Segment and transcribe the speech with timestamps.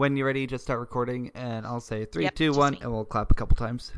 [0.00, 2.78] When you're ready, just start recording, and I'll say three, Yep, two, one, me.
[2.80, 3.92] and we'll clap a couple times.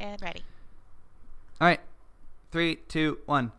[0.00, 0.42] And ready.
[1.60, 1.78] All right,
[2.50, 3.52] three, two, one.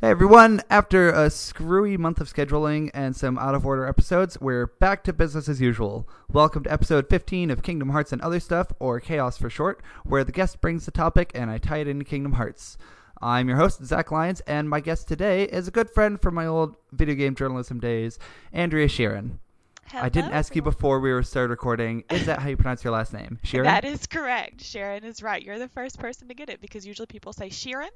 [0.00, 4.66] Hey everyone, after a screwy month of scheduling and some out of order episodes, we're
[4.66, 6.08] back to business as usual.
[6.28, 10.24] Welcome to episode 15 of Kingdom Hearts and Other Stuff, or Chaos for short, where
[10.24, 12.76] the guest brings the topic and I tie it into Kingdom Hearts.
[13.24, 16.44] I'm your host, Zach Lyons, and my guest today is a good friend from my
[16.44, 18.18] old video game journalism days,
[18.52, 19.38] Andrea Sheeran.
[19.86, 20.04] Hello.
[20.04, 22.04] I didn't ask you before we were started recording.
[22.10, 23.38] Is that how you pronounce your last name?
[23.44, 23.64] Sheeran?
[23.64, 24.62] That is correct.
[24.62, 25.42] Sharon is right.
[25.42, 27.88] You're the first person to get it because usually people say Sheeran.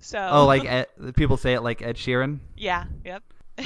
[0.00, 2.40] So Oh, like Ed, people say it like Ed Sheeran.
[2.56, 3.22] yeah, yep.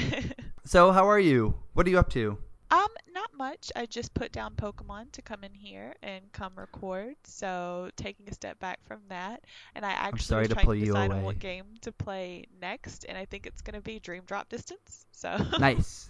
[0.63, 1.55] So, how are you?
[1.73, 2.37] What are you up to?
[2.71, 3.71] Um, not much.
[3.75, 7.15] I just put down Pokemon to come in here and come record.
[7.23, 9.43] So taking a step back from that,
[9.75, 11.91] and I actually sorry was to trying pull to you decide on what game to
[11.91, 15.05] play next, and I think it's gonna be Dream Drop Distance.
[15.11, 16.09] So Nice.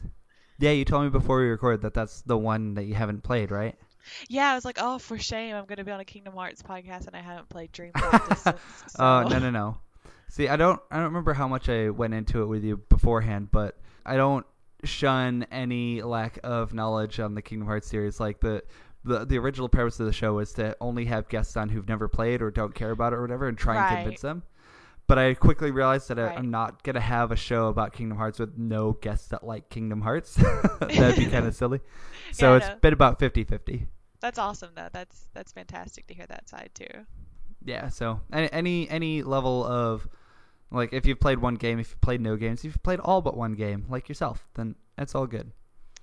[0.59, 3.51] Yeah, you told me before we recorded that that's the one that you haven't played,
[3.51, 3.75] right?
[4.27, 7.07] yeah, I was like, oh, for shame, I'm gonna be on a Kingdom Hearts podcast
[7.07, 8.59] and I haven't played Dream Drop Distance.
[8.97, 9.77] Oh so- no no no.
[10.29, 13.49] See, I don't I don't remember how much I went into it with you beforehand,
[13.51, 14.45] but I don't
[14.83, 18.19] shun any lack of knowledge on the Kingdom Hearts series.
[18.19, 18.63] Like the
[19.03, 22.07] the the original premise of the show was to only have guests on who've never
[22.07, 24.43] played or don't care about it or whatever, and try and convince them.
[25.07, 26.37] But I quickly realized that I, Right.
[26.37, 30.01] I'm not gonna have a show about Kingdom Hearts with no guests that like Kingdom
[30.01, 30.35] Hearts.
[30.79, 31.79] That'd be kind of silly.
[32.31, 32.75] So Yeah, I it's know.
[32.81, 33.87] been about 50-50.
[34.19, 34.89] That's awesome though.
[34.91, 37.05] That's that's fantastic to hear that side too.
[37.63, 40.07] Yeah, so any any any level of
[40.71, 43.21] like if you've played one game, if you've played no games, if you've played all
[43.21, 45.51] but one game, like yourself, then that's all good.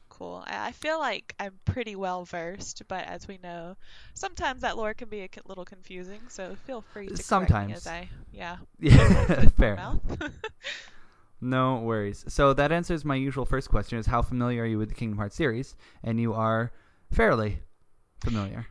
[0.08, 0.42] Cool.
[0.46, 3.76] I, feel like I'm pretty well versed, but as we know,
[4.14, 6.22] sometimes that lore can be a little confusing.
[6.28, 7.76] So feel free to correct me Sometimes.
[7.76, 8.56] as I yeah.
[8.80, 9.78] Yeah, fair.
[11.40, 12.24] No worries.
[12.28, 15.18] So that answers my usual first question: is how familiar are you with the Kingdom
[15.18, 15.76] Hearts series?
[16.02, 16.72] And you are
[17.12, 17.60] fairly
[18.20, 18.66] familiar.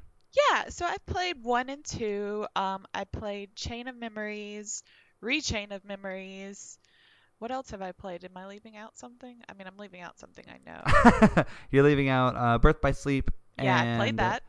[0.52, 0.70] yeah.
[0.70, 2.48] So I've played one and two.
[2.56, 4.82] Um, I played Chain of Memories,
[5.26, 6.78] Re:Chain of Memories.
[7.40, 8.24] What else have I played?
[8.24, 9.36] Am I leaving out something?
[9.50, 10.60] I mean, I'm leaving out something I
[11.36, 11.44] know.
[11.72, 13.30] You're leaving out uh, Birth by Sleep.
[13.62, 14.44] yeah, I played that.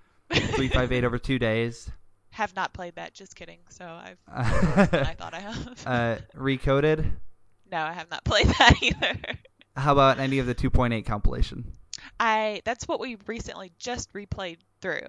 [0.55, 1.91] Three five eight over two days.
[2.31, 3.15] Have not played that.
[3.15, 3.59] Just kidding.
[3.71, 4.19] So I've.
[4.29, 5.83] I thought I have.
[5.87, 7.11] uh, Recoded.
[7.73, 9.17] No, I have not played that either.
[9.77, 11.73] How about any of the 2.8 compilation?
[12.21, 15.09] I that's what we recently just replayed through.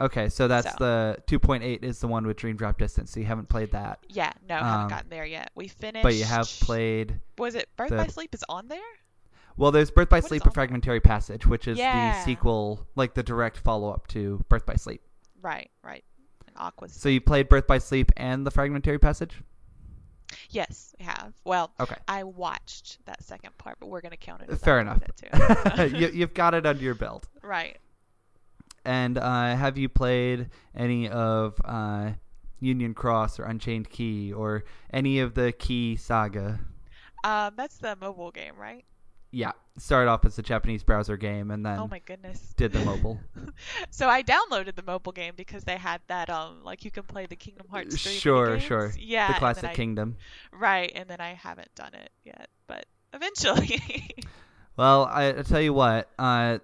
[0.00, 0.76] Okay, so that's So.
[0.78, 3.12] the 2.8 is the one with Dream Drop Distance.
[3.12, 5.50] So you haven't played that, Yeah, no, I Um, haven't gotten there yet.
[5.54, 6.02] We finished.
[6.02, 7.20] but you have played.
[7.38, 8.80] Was it Birth the- by Sleep is on there?
[9.56, 12.12] Well, there's Birth by What Sleep: A Fragmentary Passage, which is Yeah.
[12.18, 15.00] the sequel, like the direct follow-up to Birth by Sleep.
[15.40, 16.02] Right, right.
[16.48, 16.92] And Aqua's.
[16.92, 19.42] So you played Birth by Sleep and the Fragmentary Passage.
[20.50, 21.34] yes, I have.
[21.44, 24.50] Well, Okay, I watched that second part, but we're gonna count it.
[24.50, 25.00] As fair enough.
[25.16, 25.86] too.
[25.96, 27.28] you, you've got it under your belt.
[27.42, 27.78] right.
[28.84, 32.10] And uh, have you played any of uh,
[32.60, 36.60] Union Cross or Unchained Key or any of the Key saga?
[37.22, 38.84] Um, that's the mobile game, right?
[39.30, 42.54] Yeah, started off as a Japanese browser game and then oh my goodness.
[42.56, 43.18] did the mobile.
[43.90, 47.26] so I downloaded the mobile game because they had that um like you can play
[47.26, 48.92] the Kingdom Hearts 3 Sure, sure.
[48.96, 49.32] Yeah.
[49.32, 50.16] the Classic I- Kingdom.
[50.52, 53.80] Right, and then I haven't done it yet, but eventually.
[54.76, 56.58] Well, I, I tell you what, uh,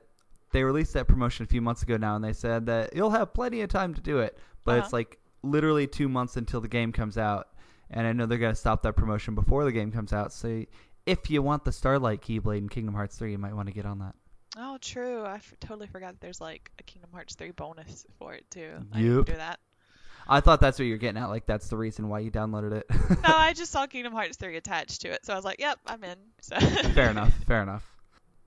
[0.52, 3.32] they released that promotion a few months ago now, and they said that you'll have
[3.32, 4.96] plenty of time to do it, but it's Uh-huh.
[4.98, 7.48] like literally two months until the game comes out,
[7.90, 10.32] and I know they're gonna stop that promotion before the game comes out.
[10.32, 10.64] So
[11.06, 13.86] if you want the Starlight Keyblade in Kingdom Hearts 3, you might want to get
[13.86, 14.14] on that.
[14.56, 15.22] Oh, true.
[15.22, 18.72] I f- totally forgot there's like a Kingdom Hearts 3 bonus for it too.
[18.92, 19.26] I Yep.
[19.26, 19.60] to do that.
[20.28, 22.86] I thought that's what you're getting at, like that's the reason why you downloaded it.
[22.90, 25.78] No, I just saw Kingdom Hearts 3 attached to it, so I was like, "Yep,
[25.86, 27.84] I'm in." So fair enough, fair enough.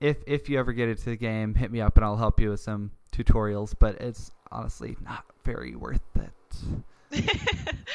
[0.04, 2.50] If if you ever get into the game, hit me up and I'll help you
[2.50, 3.74] with some tutorials.
[3.78, 6.30] But it's honestly not very worth it.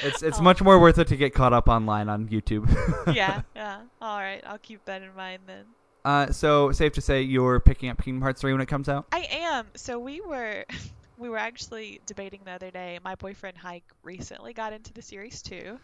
[0.01, 2.65] It's it's Oh, much more worth it to get caught up online on YouTube.
[3.13, 3.81] yeah, yeah.
[4.01, 5.65] All right, I'll keep that in mind then.
[6.05, 9.07] Uh, so safe to say you're picking up Kingdom Hearts 3 when it comes out.
[9.11, 9.67] I am.
[9.75, 10.63] So we were
[11.17, 12.97] we were actually debating the other day.
[13.03, 15.77] My boyfriend Hike recently got into the series too.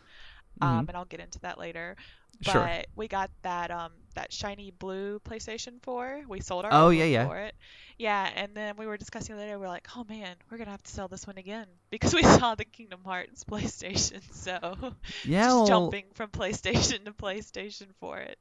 [0.61, 0.87] Um, Mhm.
[0.87, 1.95] and I'll get into that later.
[2.43, 2.87] But Sure.
[2.95, 6.23] we got that um that shiny blue PlayStation 4.
[6.27, 7.27] We sold our Oh, yeah, yeah.
[7.27, 7.55] for it.
[7.97, 9.57] Yeah, and then we were discussing later.
[9.59, 12.23] We are like, oh man, we're gonna have to sell this one again because we
[12.23, 14.21] saw the Kingdom Hearts PlayStation.
[14.33, 14.59] So
[15.23, 18.37] Yeah, just well, jumping from PlayStation to PlayStation for it.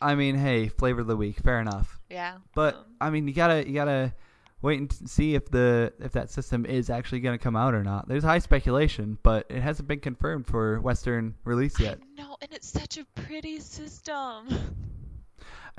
[0.00, 1.98] I mean, hey, flavor of the week, fair enough.
[2.08, 2.38] Yeah.
[2.54, 4.12] But um, I mean, you gotta you gotta
[4.62, 8.08] wait and see if the if that system is actually gonna come out or not.
[8.08, 11.98] There's high speculation, but it hasn't been confirmed for Western release yet.
[12.16, 14.48] No, and it's such a pretty system.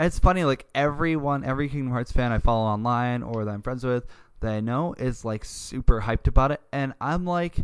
[0.01, 3.83] It's funny, like everyone, every Kingdom Hearts fan I follow online or that I'm friends
[3.83, 4.05] with
[4.39, 7.57] that I know is like super hyped about it, and I'm like,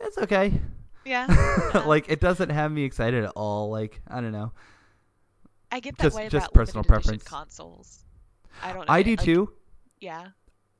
[0.00, 0.60] it's okay.
[1.06, 1.72] Yeah.
[1.86, 3.70] like it doesn't have me excited at all.
[3.70, 4.52] Like I don't know.
[5.72, 7.22] I get that just- way just about personal preference.
[7.22, 8.04] consoles.
[8.62, 8.86] I don't.
[8.86, 9.50] know, I do like, too.
[10.00, 10.28] Yeah.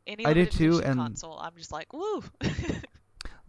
[0.07, 2.25] Any I do limited too, and- console, I'm just like, woo.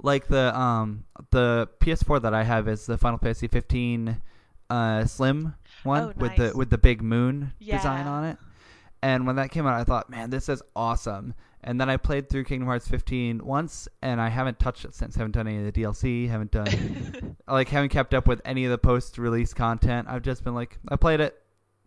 [0.03, 4.19] Like the um the PS4 that I have is the Final Fantasy 15
[4.69, 5.53] uh Slim
[5.83, 8.38] one Oh, with the with the big moon design on it.
[9.03, 11.33] And when that came out, I thought, man, this is awesome.
[11.63, 15.15] And then I played through Kingdom Hearts 15 once, and I haven't touched it since.
[15.15, 16.27] Haven't done any of the DLC.
[16.29, 20.07] Haven't done like haven't kept up with any of the post-release content.
[20.09, 21.40] I've just been like, I played it.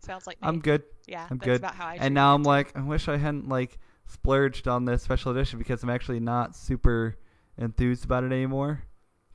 [0.05, 0.47] Sounds like me.
[0.47, 0.83] I'm good.
[1.07, 1.57] yeah, I'm that's good.
[1.57, 4.85] about how I And now it I'm like, I wish I hadn't like splurged on
[4.85, 7.17] this special edition because I'm actually not super
[7.57, 8.83] enthused about it anymore.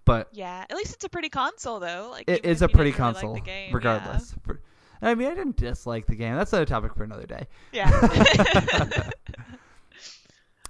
[0.05, 2.09] But Yeah, at least it's a pretty console though.
[2.11, 3.75] Like it is a pretty didn't really like console, game, yeah.
[3.77, 4.35] regardless.
[4.43, 4.61] For-
[5.03, 6.35] I mean, I didn't dislike the game.
[6.37, 7.47] That's a topic for another day.
[7.73, 7.91] Yeah.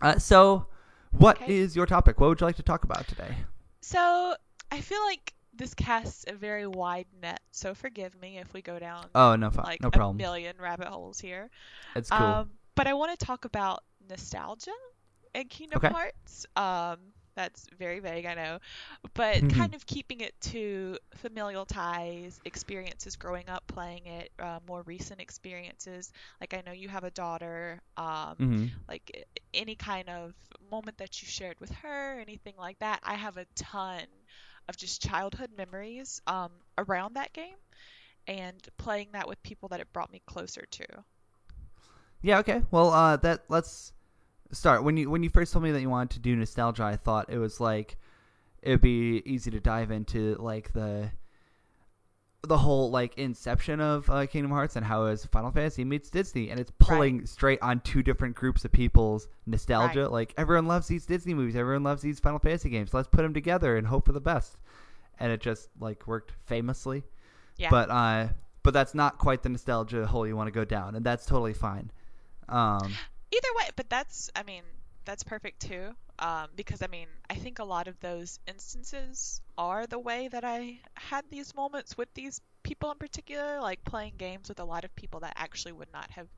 [0.02, 0.67] Uh, so,
[1.11, 1.76] what is Okay.
[1.76, 2.19] your topic?
[2.20, 3.35] What would you like to talk about today?
[3.82, 4.35] so
[4.73, 8.79] I feel like this casts a very wide net, so forgive me if we go
[8.79, 10.17] down Oh no, fine, like no a problem.
[10.17, 11.50] million rabbit holes here.
[11.94, 12.41] It's cool.
[12.41, 14.73] Um, but I want to talk about nostalgia
[15.35, 15.93] in Kingdom Okay.
[15.93, 16.47] Hearts.
[16.56, 16.99] Um,
[17.35, 18.58] that's very vague, I know,
[19.14, 19.49] but Mhm.
[19.49, 25.20] kind of keeping it to familial ties, experiences growing up playing it, uh, more recent
[25.20, 26.12] experiences.
[26.41, 27.81] Like I know you have a daughter.
[27.97, 30.35] Um, hmm like any kind of
[30.70, 33.00] moment that you shared with her, anything like that.
[33.05, 34.02] I have a ton
[34.71, 37.57] of just childhood memories um, around that game
[38.27, 40.87] and playing that with people that it brought me closer to.
[42.23, 42.39] Yeah.
[42.39, 42.63] Okay.
[42.71, 43.93] Well, uh, that let's
[44.53, 44.85] start.
[44.85, 47.31] When you when you first told me that you wanted to do nostalgia, I thought
[47.31, 47.97] it was like
[48.63, 51.11] it'd be easy to dive into like the
[52.43, 56.51] the whole like inception of uh, Kingdom Hearts and how is Final Fantasy meets Disney,
[56.51, 60.03] and it's pulling straight on two different groups of people's nostalgia.
[60.03, 60.13] Right.
[60.13, 62.95] Like everyone loves these Disney movies, everyone loves these Final Fantasy games.
[62.95, 64.57] Let's put them together and hope for the best.
[65.19, 67.05] And it just like worked famously.
[67.59, 67.69] Yeah.
[67.71, 68.29] But uh,
[68.63, 71.55] but that's not quite the nostalgia hole you want to go down, and that's totally
[71.55, 71.91] fine.
[72.49, 72.93] Um,
[73.33, 74.63] Either way, but that's, I mean,
[75.11, 75.91] that's perfect too.
[76.21, 80.45] Um, because I mean, I think a lot of those instances are the way that
[80.45, 84.85] I had these moments with these people in particular, like playing games with a lot
[84.85, 86.29] of people that actually would not have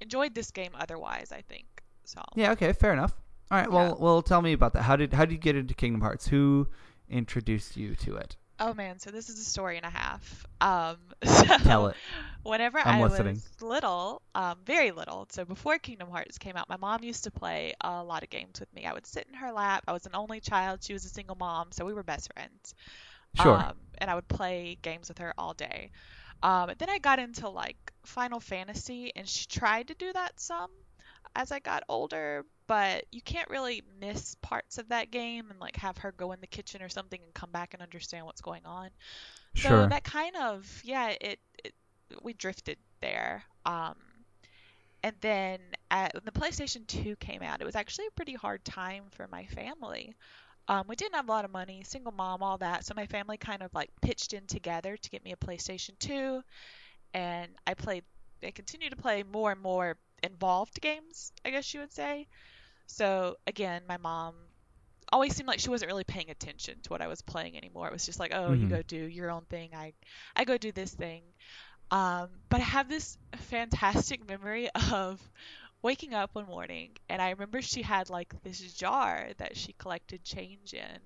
[0.00, 1.64] enjoyed this game otherwise, I think.
[2.04, 2.50] So, yeah.
[2.52, 2.74] Okay.
[2.74, 3.14] Fair enough.
[3.50, 3.70] All right.
[3.70, 4.04] Well, Yeah.
[4.04, 4.82] well, tell me about that.
[4.82, 6.28] How did how did you get into Kingdom Hearts?
[6.28, 6.68] Who
[7.08, 8.36] introduced you to it?
[8.60, 10.46] Oh man, so this is a story and a half.
[10.60, 11.96] Um, so Tell it.
[12.42, 13.34] Whenever I'm I listening.
[13.34, 17.30] was little, um, very little, so before Kingdom Hearts came out, my mom used to
[17.30, 18.86] play a lot of games with me.
[18.86, 19.84] I would sit in her lap.
[19.88, 20.82] I was an only child.
[20.82, 22.74] She was a single mom, so we were best friends.
[23.40, 23.56] Sure.
[23.56, 25.90] Um, and I would play games with her all day.
[26.42, 30.70] Um, then I got into like Final Fantasy, and she tried to do that some
[31.36, 35.74] as I got older, but you can't really miss parts of that game and like
[35.74, 38.64] have her go in the kitchen or something and come back and understand what's going
[38.64, 38.90] on.
[39.56, 41.74] So that kind of yeah, it, it
[42.22, 43.42] we drifted there.
[43.66, 43.96] Um,
[45.02, 45.58] and then
[45.90, 49.26] at, when the PlayStation 2 came out, it was actually a pretty hard time for
[49.26, 50.14] my family.
[50.68, 52.84] Um, we didn't have a lot of money, single mom, all that.
[52.84, 56.40] So my family kind of like pitched in together to get me a PlayStation 2,
[57.14, 58.04] and I played.
[58.44, 62.28] I continued to play more and more involved games, I guess you would say.
[62.90, 64.34] So again, my mom
[65.12, 67.88] always seemed like she wasn't really paying attention to what I was playing anymore.
[67.88, 68.68] It was just like, oh, you Mhm.
[68.68, 69.70] go do your own thing.
[69.74, 69.92] I
[70.36, 71.22] I go do this thing.
[71.90, 75.20] Um, but I have this fantastic memory of
[75.82, 80.24] waking up one morning and I remember she had like this jar that she collected
[80.24, 81.00] change in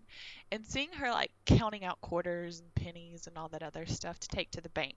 [0.53, 4.29] and seeing her like counting out quarters and pennies and all that other stuff to
[4.29, 4.97] take to the bank.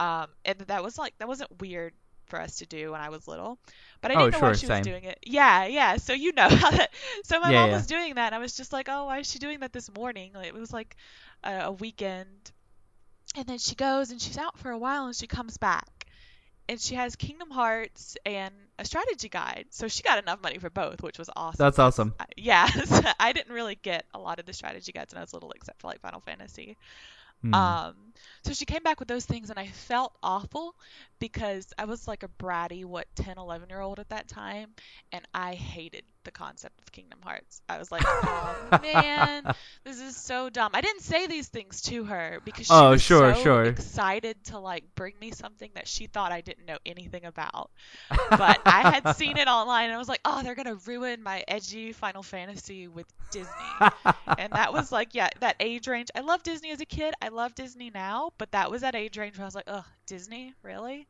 [0.00, 1.94] Um, and that was like that wasn't weird
[2.26, 3.58] for us to do when I was little,
[4.00, 4.68] but I Oh, didn't know why she same.
[4.68, 5.18] was doing it.
[5.24, 5.96] Yeah, yeah.
[5.96, 6.90] So you know how that.
[7.24, 7.70] So my Yeah, mom yeah.
[7.70, 9.90] was doing that, and I was just like, oh, why is she doing that this
[9.92, 10.32] morning?
[10.34, 10.96] Like, it was like
[11.44, 12.52] a, a weekend,
[13.36, 16.06] and then she goes and she's out for a while, and she comes back,
[16.68, 19.66] and she has Kingdom Hearts and a strategy guide.
[19.70, 21.66] So she got enough money for both, which was awesome.
[21.66, 22.14] That's awesome.
[22.20, 25.24] I- Yeah, so I didn't really get a lot of the strategy guides when I
[25.24, 26.76] was little, except for like Final Fantasy.
[27.44, 27.54] Hmm.
[27.54, 27.94] Um,
[28.44, 30.76] so she came back with those things, and I felt awful
[31.20, 34.74] because I was like a bratty, what, 10, 11 year old at that time,
[35.12, 37.62] and I hated the concept of Kingdom Hearts.
[37.68, 39.44] I was like, oh man,
[39.84, 40.70] this is so dumb.
[40.74, 43.64] I didn't say these things to her because she Oh, was sure, so sure.
[43.64, 47.70] excited to like bring me something that she thought I didn't know anything about.
[48.30, 51.44] But I had seen it online and I was like, oh, they're gonna ruin my
[51.46, 53.50] edgy Final Fantasy with Disney.
[54.38, 56.08] and that was like, yeah, that age range.
[56.14, 57.14] I love Disney as a kid.
[57.22, 59.84] I love Disney now, but that was that age range where I was like, ugh,
[60.06, 61.06] Disney, really?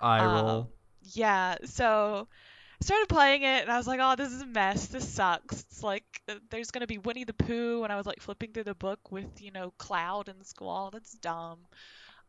[0.00, 0.68] Eye Um, roll.
[1.14, 2.49] yeah, so I
[2.80, 4.86] started playing it and I was like, oh, this is a mess.
[4.86, 5.60] This sucks.
[5.60, 8.64] It's like uh, there's gonna be Winnie the Pooh and I was like flipping through
[8.64, 10.90] the book with, you know, Cloud and Squall.
[10.90, 11.60] That's dumb.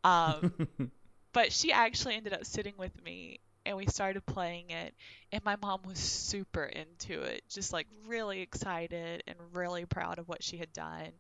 [0.03, 0.53] Um,
[1.33, 4.93] but she actually ended up sitting with me and we started playing it
[5.31, 10.27] and my mom was super into it, just like really excited and really proud of
[10.27, 11.11] what she had done.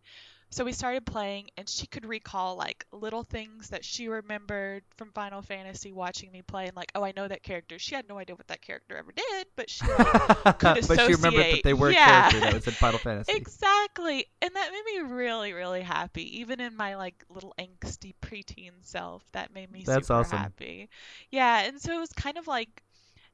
[0.51, 5.11] So we started playing, and she could recall like little things that she remembered from
[5.13, 7.79] Final Fantasy watching me play, and like, oh, I know that character.
[7.79, 11.13] She had no idea what that character ever did, but she like, could but she
[11.13, 12.29] remembered that they were a yeah.
[12.29, 13.31] character that was in Final Fantasy.
[13.33, 16.39] exactly, and that made me really, really happy.
[16.39, 20.37] Even in my like little angsty preteen self, that made me That's super awesome.
[20.37, 20.89] happy.
[21.29, 22.83] Yeah, and so it was kind of like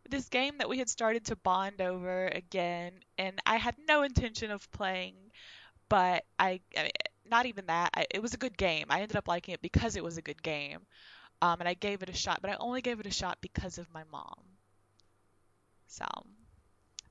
[0.10, 4.52] this game that we had started to bond over again, and I had no intention
[4.52, 5.16] of playing,
[5.90, 6.92] but I, I mean,
[7.29, 7.91] not even that.
[7.96, 8.86] I, it was a good game.
[8.89, 10.79] I ended up liking it because it was a good game,
[11.41, 12.39] um, and I gave it a shot.
[12.41, 14.36] But I only gave it a shot because of my mom.
[15.88, 16.05] So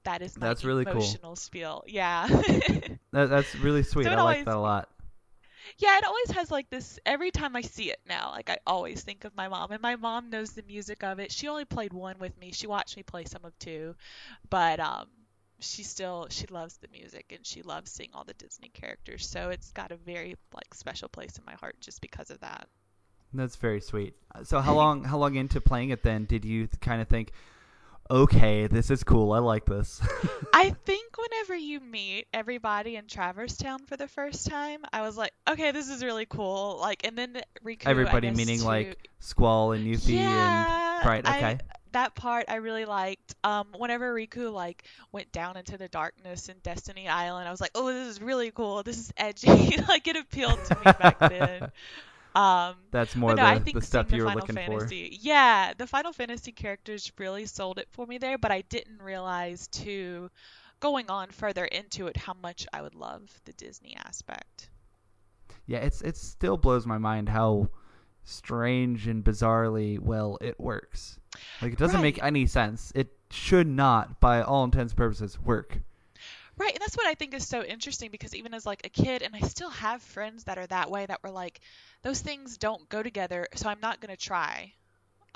[0.05, 1.21] that is my That's really cool.
[1.21, 1.85] emotional spiel.
[1.87, 2.29] Yeah.
[3.13, 4.05] That, that's really sweet.
[4.05, 4.89] So I like that a lot.
[5.79, 9.03] Yeah, it always has like this every time I see it now, like I always
[9.03, 11.33] think of my mom and my mom knows the music of it.
[11.33, 12.53] She only played one with me.
[12.53, 13.95] She watched me play some of two,
[14.51, 15.09] but um
[15.61, 19.27] she still she loves the music and she loves seeing all the Disney characters.
[19.29, 22.69] So it's got a very like special place in my heart just because of that.
[23.33, 24.15] That's very sweet.
[24.35, 27.33] Uh, so how long how long into playing it then did you kind of think,
[28.11, 29.33] okay, this is cool.
[29.33, 30.01] I like this.
[30.55, 35.17] I think whenever you meet everybody in Traverse Town for the first time, I was
[35.17, 36.79] like, okay, this is really cool.
[36.81, 38.65] Like and then Riku Everybody guess, meaning too.
[38.65, 41.27] like Squall and Yuffie yeah, and right.
[41.27, 41.59] I- Okay.
[41.97, 43.35] That part I really liked.
[43.43, 47.71] Um, whenever Riku like went down into the darkness in Destiny Island, I was like,
[47.75, 48.83] oh, this is really cool.
[48.83, 49.49] This is edgy.
[49.89, 51.73] like it appealed to me back then.
[52.37, 55.73] Um, That's more no, the, I think the stuff you were Final looking Fantasy, yeah,
[55.75, 58.37] the Final Fantasy characters really sold it for me there.
[58.37, 60.31] But I didn't realize to
[60.79, 64.69] going on further into it how much I would love the Disney aspect.
[65.65, 67.71] Yeah, it's it still blows my mind how
[68.27, 71.19] strange and bizarrely well it works.
[71.63, 72.93] Like it doesn't make any sense.
[72.95, 75.79] It should not, by all intents and purposes, work.
[76.59, 79.23] Right, and that's what I think is so interesting because even as like a kid,
[79.23, 81.61] and I still have friends that are that way that were like,
[82.03, 84.73] those things don't go together, so I'm not gonna try.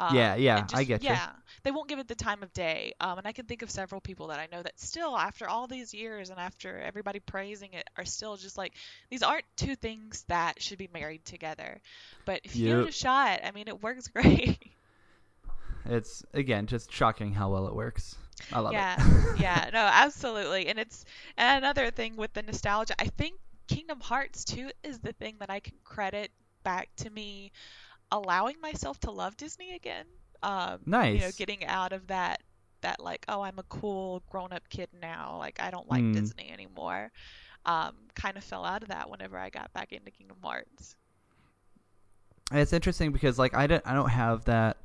[0.01, 1.03] Um, Yeah, yeah, and I get.
[1.03, 1.29] Yeah,
[1.63, 2.95] they won't give it the time of day.
[3.01, 5.67] Um, and I can think of several people that I know that still, after all
[5.67, 8.73] these years and after everybody praising it, are still just like,
[9.11, 11.83] these aren't two things that should be married together.
[12.25, 14.59] But if you give it a shot, I mean, it works great.
[15.85, 18.17] It's again just shocking how well it works.
[18.53, 19.41] I love yeah, it.
[19.41, 20.69] yeah, no, absolutely.
[20.69, 21.05] And it's
[21.37, 22.95] and another thing with the nostalgia.
[22.99, 23.35] I think
[23.69, 26.31] Kingdom Hearts 2 is the thing that I can credit
[26.65, 27.53] back to me
[28.13, 30.07] allowing myself to love Disney again.
[30.43, 30.81] Um,
[31.15, 32.43] You know, getting out of that
[32.83, 35.37] that like, oh, I'm a cool grown-up kid now.
[35.39, 36.15] Like I don't like Mm.
[36.15, 37.13] Disney anymore.
[37.67, 40.97] Um, kind of fell out of that whenever I got back into Kingdom Hearts.
[42.53, 44.79] It's interesting because like I don't I don't have that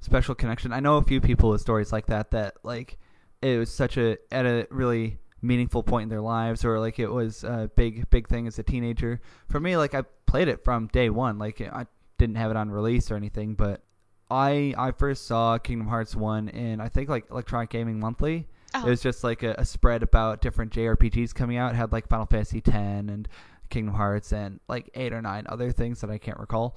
[0.00, 0.72] special connection.
[0.72, 2.98] I know a few people with stories like that that like
[3.42, 7.06] it was such a at a really meaningful point in their lives or like it
[7.12, 9.20] was a big big thing as a teenager.
[9.48, 11.38] For me like I played it from day 1.
[11.38, 11.86] Like I
[12.18, 13.82] didn't have it on release or anything, but
[14.30, 18.46] I I first saw Kingdom Hearts 1 in I think like Electronic Gaming Monthly.
[18.74, 21.72] Oh, It was just like a, a spread about different JRPGs coming out.
[21.72, 23.26] It had like Final Fantasy X and
[23.70, 26.76] Kingdom Hearts and like eight or nine other things that I can't recall.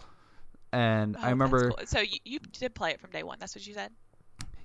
[0.72, 1.86] And oh, I remember, cool.
[1.86, 3.38] So you, you did play it from day one.
[3.40, 3.92] That's what you said.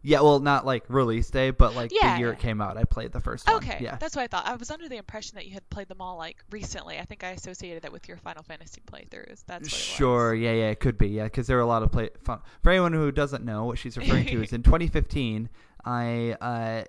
[0.08, 2.34] Yeah, well, not like release day, but like Yeah, the year yeah.
[2.34, 3.56] it came out, I played the first one.
[3.56, 3.96] Okay, Yeah.
[3.96, 4.46] that's what I thought.
[4.46, 6.98] I was under the impression that you had played them all like recently.
[6.98, 9.42] I think I associated that with your Final Fantasy playthroughs.
[9.46, 10.40] That's what it Sure, was.
[10.40, 12.10] yeah, yeah, it could be, yeah, because there were a lot of play.
[12.22, 12.38] Fun.
[12.62, 15.48] For anyone who doesn't know what she's referring to, is in 2015,
[15.84, 16.84] I uh,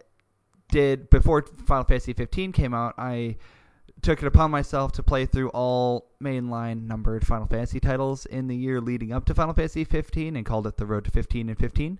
[0.70, 3.38] did before Final Fantasy 15 came out, I
[4.04, 8.56] took it upon myself to play through all mainline numbered Final Fantasy titles in the
[8.56, 11.58] year leading up to Final Fantasy 15 and called it the Road to 15 and
[11.58, 12.00] 15.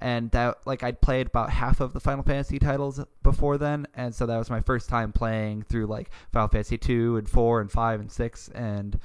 [0.00, 4.14] And that, like, I'd played about half of the Final Fantasy titles before then, and
[4.14, 7.70] so that was my first time playing through like Final Fantasy 2 and 4 and
[7.72, 9.00] 5 and 6, and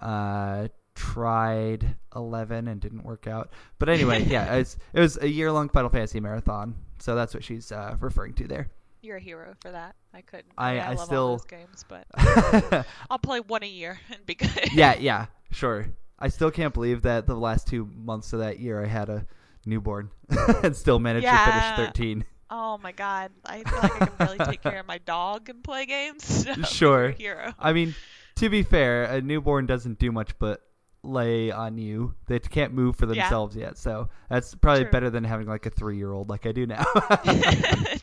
[0.00, 3.50] uh, tried 11 and didn't work out.
[3.78, 7.44] But anyway, yeah, it's, it was a year long Final Fantasy marathon, so that's what
[7.44, 8.70] she's uh, referring to there.
[9.02, 9.94] You're a hero for that.
[10.14, 10.52] I couldn't.
[10.56, 12.06] I- mean, I love still- all those games, but
[13.10, 14.72] I'll play one a year and be good.
[14.72, 15.88] yeah, yeah, sure.
[16.18, 19.24] I still can't believe that the last two months of that year I had a
[19.66, 20.10] newborn
[20.62, 22.24] and still managed to finish 13.
[22.50, 25.62] Oh my god, I feel like I can barely take care of my dog and
[25.62, 26.46] play games.
[26.68, 27.10] Sure.
[27.10, 27.52] hero.
[27.58, 27.94] I mean,
[28.36, 30.62] to be fair, a newborn doesn't do much but
[31.02, 32.14] lay on you.
[32.26, 33.24] They can't move for Yeah.
[33.24, 34.92] themselves yet, so that's probably True.
[34.92, 36.84] better than having like a three year old like I do now.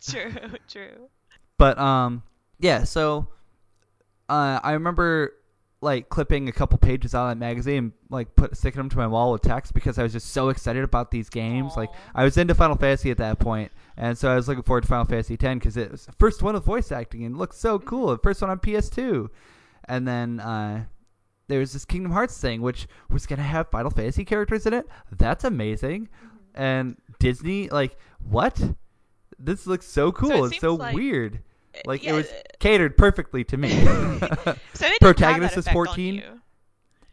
[0.07, 0.31] true,
[0.69, 1.09] true.
[1.57, 2.21] but um,
[2.59, 2.83] yeah.
[2.83, 3.27] So
[4.29, 5.33] uh, I remember
[5.85, 9.05] like clipping a couple pages out of that magazine, like put sticking them to my
[9.05, 11.77] wall with text because I was just so excited about these games.
[11.77, 14.81] Like I was into Final Fantasy at that point, and so I was looking forward
[14.81, 17.37] to Final Fantasy X because it was the first one with voice acting and it
[17.37, 18.07] looked so cool.
[18.07, 19.29] The first one on PS2,
[19.87, 20.85] and then uh,
[21.47, 24.87] there was this Kingdom Hearts thing, which was gonna have Final Fantasy characters in it.
[25.11, 26.07] That's amazing.
[26.07, 26.61] Mm-hmm.
[26.61, 27.95] And Disney, like,
[28.27, 28.59] what?
[29.37, 30.45] This looks so cool.
[30.45, 31.43] it it's so like- weird.
[31.77, 33.69] Uh, Like yeah, it was uh, catered perfectly to me.
[34.73, 36.15] So protagonist is that effect on 14?
[36.15, 36.23] You.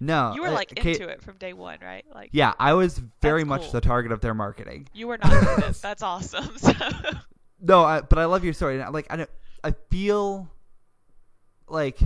[0.01, 2.05] no, You were uh, like Kate- into it from day one, right?
[2.15, 3.73] Like Yeah, I was very much cool.
[3.73, 4.89] the target of their marketing.
[4.93, 5.81] you were not this.
[5.89, 6.57] That's awesome.
[6.59, 6.73] So
[7.61, 8.83] No, I, but I love your story.
[8.83, 9.31] I- Like I don't,
[9.65, 10.51] I feel
[11.69, 11.99] like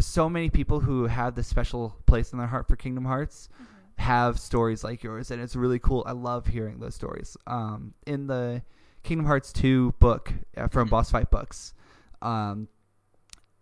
[0.00, 3.48] so many people who have this special place in their heart for Kingdom Hearts
[3.96, 6.02] have stories like yours, and it's really cool.
[6.06, 7.36] I love hearing those stories.
[7.46, 8.62] Um, in the
[9.04, 10.90] Kingdom Hearts 2 book uh, from Mhm.
[10.90, 11.72] Boss Fight Books,
[12.22, 12.68] um,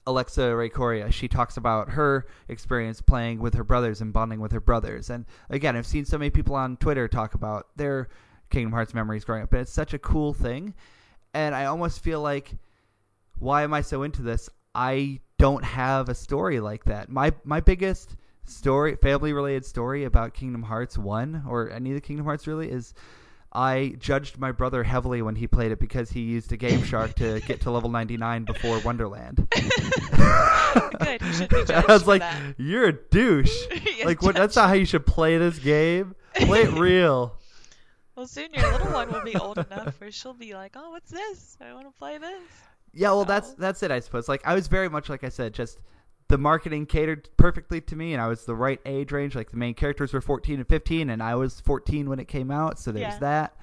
[0.07, 4.53] Alexa Ray Corriea, she talks about her experience playing with her brothers and bonding with
[4.53, 5.11] her brothers.
[5.11, 8.09] And again, I've seen so many people on Twitter talk about their
[8.51, 10.75] Kingdom Hearts memories growing up, and it's such a cool thing.
[11.35, 12.57] And I almost feel like,
[13.39, 14.49] why am I so into this?
[14.75, 17.09] I don't have a story like that.
[17.09, 22.01] My my biggest story, family related story about Kingdom Hearts 1 or any of the
[22.01, 22.93] Kingdom Hearts really is
[23.55, 27.15] I judged my brother heavily when he played it because he used a Game Shark
[27.17, 29.47] to get to level 99 before Wonderland.
[31.01, 32.55] Good, be I was like, that.
[32.59, 33.55] you're a douche.
[33.99, 36.15] Yeah, like what that's not how you should play this game.
[36.35, 37.37] Play it real.
[38.17, 41.11] Well, soon your little one will be old enough where she'll be like, "Oh, what's
[41.11, 41.57] this?
[41.61, 42.41] I want to play this."
[42.95, 44.29] Yeah, well that's that's it I suppose.
[44.29, 45.79] Like I was very much like I said, just
[46.33, 49.35] the marketing catered perfectly to me and I was the right age range.
[49.35, 52.51] Like the main characters were 14 and 15 and I was 14 when it came
[52.51, 53.19] out, so there's Yeah.
[53.19, 53.57] that.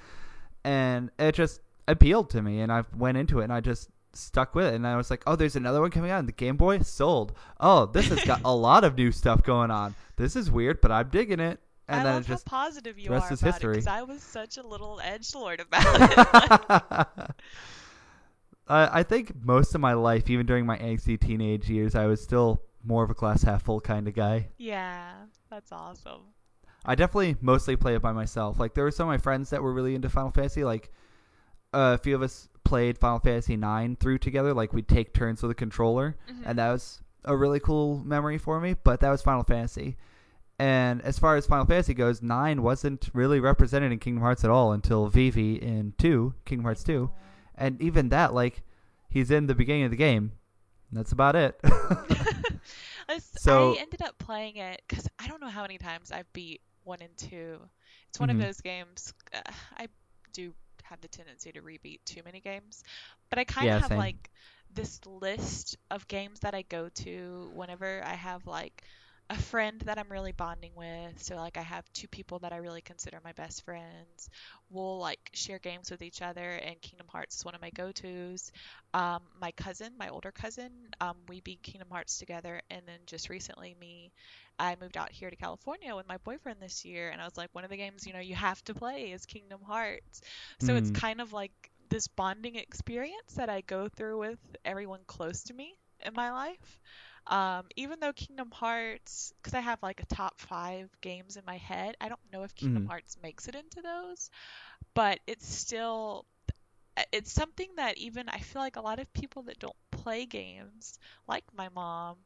[0.63, 4.53] And it just appealed to me and I went into it and I just stuck
[4.53, 6.57] with it and I was like, "Oh, there's another one coming out on the Game
[6.57, 6.77] Boy?
[6.81, 7.33] Sold.
[7.59, 9.96] Oh, this has got a lot of new stuff going on.
[10.17, 13.09] This is weird, but I'm digging it." And I then love just how positive you
[13.09, 13.72] rest are about history.
[13.72, 15.85] it because I was such a little edge lord about
[16.91, 17.35] it.
[18.70, 22.22] I I think most of my life, even during my angsty teenage years, I was
[22.22, 24.48] still more of a glass half full kind of guy.
[24.58, 25.12] yeah,
[25.50, 26.22] that's awesome.
[26.86, 28.58] I definitely mostly play it by myself.
[28.60, 30.64] Like there were some of my friends that were really into Final Fantasy.
[30.64, 30.92] Like
[31.74, 34.53] uh, a few of us played Final Fantasy nine through together.
[34.53, 36.44] Like we'd take turns with a controller, Mhm.
[36.46, 38.75] and that was a really cool memory for me.
[38.82, 39.98] But that was Final Fantasy.
[40.58, 44.50] And as far as Final Fantasy goes, nine wasn't really represented in Kingdom Hearts at
[44.50, 47.12] all until Vivi in two, Kingdom Hearts two.
[47.59, 48.63] And even that, like,
[49.09, 50.31] he's in the beginning of the game.
[50.91, 51.59] That's about it.
[53.09, 56.31] It's- So- I ended up playing it because I don't know how many times I've
[56.33, 57.59] beat one and two.
[58.09, 58.33] It's one Mhm.
[58.33, 59.13] of those games.
[59.33, 59.41] Uh,
[59.77, 59.87] I
[60.33, 62.83] do have the tendency to rebeat too many games,
[63.29, 63.98] but I kind of Yeah, have same.
[63.98, 64.29] like
[64.74, 68.83] this list of games that I go to whenever I have like
[69.29, 71.22] a friend that I'm really bonding with.
[71.24, 74.29] So like I have two people that I really consider my best friends.
[74.70, 78.51] We'll like share games with each other, and Kingdom Hearts is one of my go-tos.
[78.94, 83.29] Um, my cousin, my older cousin, um, we beat Kingdom Hearts together, and then just
[83.29, 84.11] recently, me,
[84.59, 87.50] I moved out here to California with my boyfriend this year, and I was like,
[87.53, 90.22] one of the games you know you have to play is Kingdom Hearts.
[90.59, 90.92] So it's Mm.
[90.92, 91.51] kind of like
[91.89, 96.79] this bonding experience that I go through with everyone close to me in my life.
[97.29, 101.57] Um, even though Kingdom Hearts, because I have like a top five games in my
[101.57, 102.87] head, I don't know if Kingdom Mhm.
[102.87, 104.29] Hearts makes it into those,
[104.96, 106.25] but it's still
[107.13, 111.00] it's something that even I feel like a lot of people that don't play games,
[111.27, 112.18] like my mom,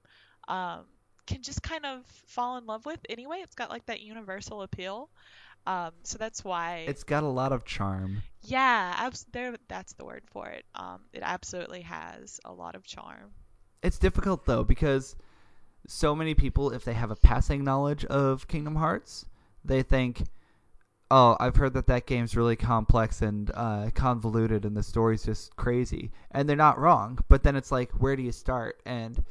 [0.48, 0.86] um,
[1.28, 3.40] can just kind of fall in love with anyway.
[3.44, 5.10] It's got like that universal appeal.
[5.68, 8.24] Um, so that's why it's got a lot of charm.
[8.42, 10.66] yeah, abs- there that's the word for it.
[10.76, 13.32] Um, it absolutely has a lot of charm.
[13.84, 15.16] It's difficult though because
[15.88, 19.26] so many people, if they have a passing knowledge of Kingdom Hearts,
[19.66, 20.24] they think,
[21.12, 25.56] "Oh, I've heard that that game's really complex and uh, convoluted, and the story's just
[25.58, 28.82] crazy." And they're not wrong, but then it's like, where do you start?
[28.86, 29.24] And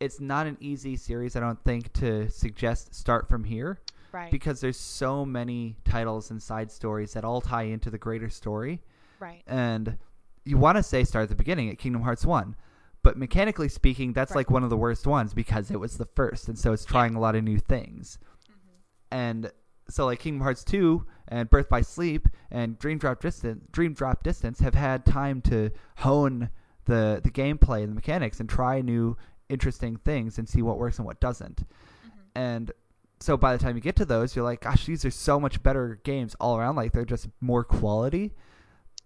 [0.00, 3.78] it's not an easy series, I don't think, to suggest start from here
[4.12, 4.30] Right.
[4.30, 8.80] because there's so many titles and side stories that all tie into the greater story.
[9.20, 9.42] right.
[9.46, 9.98] and
[10.46, 12.56] you want to say start at the beginning at Kingdom Hearts 1.
[13.02, 14.36] But mechanically speaking, that's Right.
[14.38, 17.14] like one of the worst ones because it was the first, and so it's trying
[17.14, 18.18] a lot of new things.
[18.48, 18.54] Mhm.
[19.10, 19.52] And
[19.88, 24.22] so like Kingdom Hearts 2 and Birth by Sleep and Dream Drop Distance, Dream Drop
[24.22, 26.50] Distance have had time to hone
[26.84, 29.16] the the gameplay and the mechanics and try new
[29.48, 31.66] interesting things and see what works and what doesn't.
[31.66, 32.10] Mhm.
[32.34, 32.72] And
[33.18, 35.62] so by the time you get to those, you're like, gosh, these are so much
[35.62, 36.76] better games all around.
[36.76, 38.34] Like they're just more quality.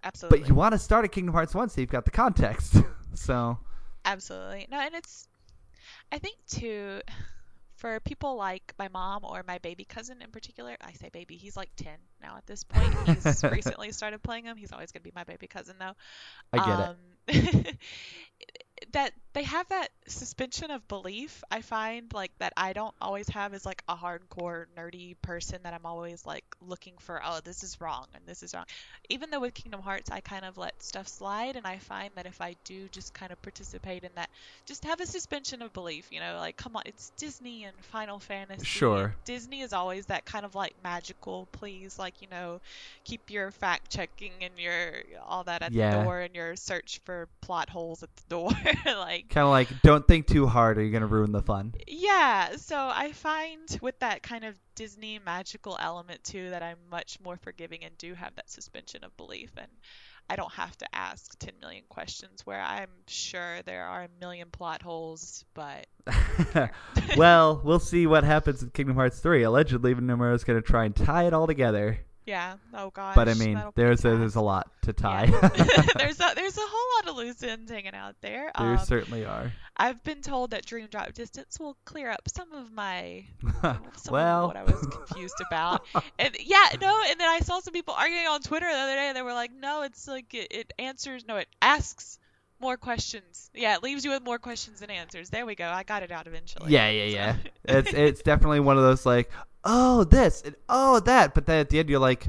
[0.02, 0.40] Absolutely.
[0.40, 2.76] But you want to start at Kingdom Hearts 1 so you've got the context.
[3.14, 3.59] so
[4.05, 4.67] Absolutely.
[4.71, 5.29] No, and it's
[6.12, 7.01] I think too
[7.77, 11.57] for people like my mom or my baby cousin in particular, I say baby, he's
[11.57, 12.95] like 10 now at this point.
[13.07, 14.57] He's recently started playing them.
[14.57, 15.95] He's always going to be my baby cousin though.
[16.53, 16.97] I get it.
[17.29, 17.67] it.
[17.67, 17.77] Um,
[18.93, 23.55] that they have that suspension of belief I find like that I don't always have
[23.55, 27.81] as like a hardcore nerdy person that I'm always like looking for oh this is
[27.81, 28.64] wrong and this is wrong
[29.09, 32.27] even though with Kingdom Hearts I kind of let stuff slide and I find that
[32.27, 34.31] if I do just kind of participate in that
[34.66, 38.18] just have a suspension of belief you know like come on it's Disney and Final
[38.18, 39.16] Fantasy Sure.
[39.25, 42.61] Disney is always that kind of like magical please like you know
[43.05, 44.92] keep your fact checking and your
[45.25, 45.81] all that at Yeah.
[45.81, 48.51] the door and your search for plot holes at the door
[48.87, 51.74] like kind of like don't think too hard or you're going to ruin the fun.
[51.87, 57.18] yeah so i find with that kind of disney magical element too that i'm much
[57.22, 59.68] more forgiving and do have that suspension of belief and
[60.28, 64.48] i don't have to ask 10 million questions where i'm sure there are a million
[64.50, 65.87] plot holes but
[67.16, 69.42] well, we'll see what happens in Kingdom Hearts 3.
[69.42, 71.98] Allegedly, Nomura's going to try and tie it all together.
[72.26, 75.24] Yeah oh gosh But I mean, there's a, there's a lot to tie.
[75.24, 75.40] Yeah.
[75.96, 78.50] there's a there's a whole lot of loose ends hanging out there.
[78.58, 79.52] there Um, certainly are.
[79.76, 83.24] I've been told that Dream Drop Distance will clear up some of my
[83.62, 85.84] some well, of what I was confused about.
[86.18, 89.08] And yeah, no, and then I saw some people arguing on Twitter the other day.
[89.08, 91.26] And they were like, "No, it's like it, it answers.
[91.26, 92.18] No, it asks
[92.60, 93.50] more questions.
[93.52, 95.28] Yeah, it leaves you with more questions than answers.
[95.28, 95.66] There we go.
[95.68, 96.70] I got it out eventually.
[96.72, 97.78] yeah, yeah, So- yeah.
[97.78, 99.30] it's it's definitely one of those like,
[99.64, 102.29] oh this and oh that, but then at the end you're like,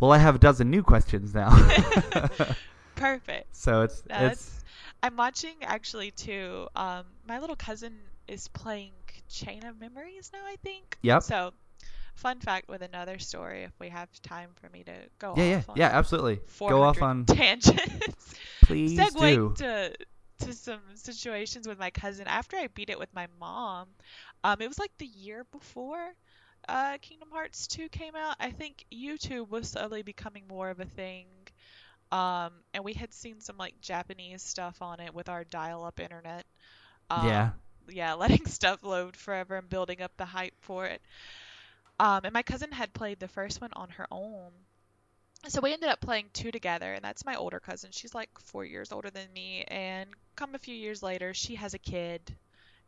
[0.00, 1.50] well, I have a dozen new questions now.
[2.94, 3.54] Perfect.
[3.56, 4.32] so it's That's.
[4.32, 4.64] it's
[5.02, 6.68] I'm watching actually too.
[6.76, 7.94] Um, my little cousin
[8.28, 8.92] is playing
[9.28, 10.44] Chain of Memories now.
[10.44, 10.98] I think.
[11.02, 11.22] Yep.
[11.22, 11.52] So,
[12.14, 15.56] fun fact with another story, if we have time for me to go yeah, yeah,
[15.56, 16.40] off on yeah, absolutely.
[16.60, 18.34] Go off on, tangents.
[18.62, 19.02] please do.
[19.02, 19.92] Segueing to
[20.40, 23.88] to some situations with my cousin after I beat it with my mom.
[24.44, 26.12] Um, it was like the year before
[26.68, 28.36] uh, Kingdom Hearts 2 came out.
[28.40, 31.26] I think YouTube was slowly becoming more of a thing.
[32.12, 36.44] Um, and we had seen some like Japanese stuff on it with our dial-up internet.
[37.10, 37.52] Um, Yeah.
[37.88, 41.02] yeah, letting stuff load forever and building up the hype for it.
[41.98, 44.52] Um, and my cousin had played the first one on her own.
[45.48, 47.90] So we ended up playing two together, and that's my older cousin.
[47.92, 51.74] She's like four years older than me, and come a few years later, she has
[51.74, 52.36] a kid,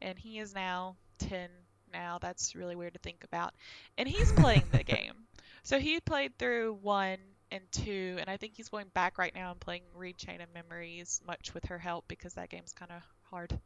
[0.01, 1.49] and he is now 10
[1.93, 2.19] now.
[2.21, 3.55] That's really weird to think about.
[3.99, 5.15] And he's playing the game.
[5.67, 7.17] So he played through one
[7.51, 11.23] and two, and I think he's going back right now and playing Re:Chain of Memories,
[11.27, 13.01] much with her help because that game's kind of
[13.31, 13.59] hard.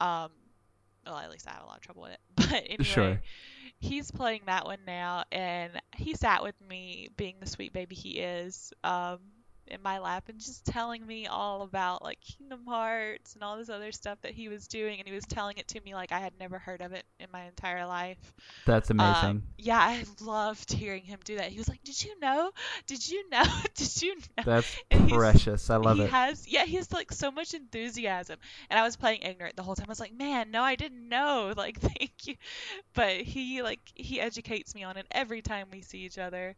[0.00, 0.30] Um,
[1.04, 2.20] well, at least I have a lot of trouble with it.
[2.36, 3.20] But anyway, Sure.
[3.80, 8.18] he's playing that one now, and he sat with me, being the sweet baby he
[8.18, 9.18] is, um,
[9.66, 13.68] in my lap and just telling me all about like Kingdom Hearts and all this
[13.68, 16.20] other stuff that he was doing, and he was telling it to me like I
[16.20, 18.32] had never heard of it in my entire life.
[18.66, 19.30] That's amazing.
[19.30, 21.50] Um, yeah, I loved hearing him do that.
[21.50, 22.50] He was like, "Did you know?
[22.86, 23.44] Did you know?
[23.74, 25.70] Did you know?" That's and precious.
[25.70, 26.06] I love he it.
[26.06, 28.38] He has yeah he has like so much enthusiasm
[28.70, 31.08] and i was playing ignorant the whole time i was like man no i didn't
[31.08, 32.34] know like thank you
[32.94, 36.54] but he like he educates me on it every time we see each other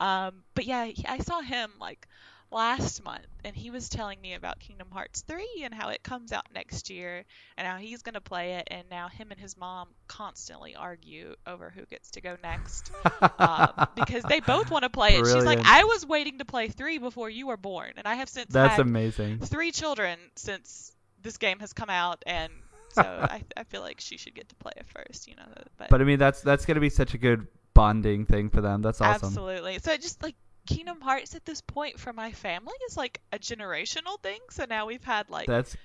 [0.00, 2.06] um but yeah he, i saw him like
[2.50, 6.32] last month and he was telling me about kingdom hearts 3 and how it comes
[6.32, 7.24] out next year
[7.56, 11.34] and how he's going to play it and now him and his mom constantly argue
[11.46, 12.90] over who gets to go next
[13.38, 15.26] um, because they both want to play it.
[15.26, 18.28] She's like, I was waiting to play three before you were born, and I have
[18.28, 19.40] since That's amazing.
[19.40, 22.52] three children since this game has come out, and
[22.92, 25.46] so I, I feel like she should get to play it first, you know.
[25.76, 28.82] But, But I mean, that's that's gonna be such a good bonding thing for them.
[28.82, 29.26] That's awesome.
[29.28, 33.20] absolutely, so it just like Kingdom Hearts at this point for my family is like
[33.32, 34.40] a generational thing.
[34.50, 35.76] So now we've had like That's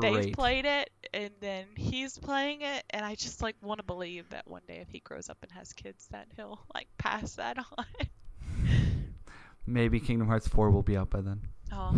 [0.00, 4.28] they've played it, and then he's playing it, and I just like want to believe
[4.30, 7.58] that one day if he grows up and has kids, that he'll like pass that
[7.78, 7.84] on.
[9.66, 11.40] Maybe Kingdom Hearts 4 will be out by then.
[11.72, 11.92] Oh,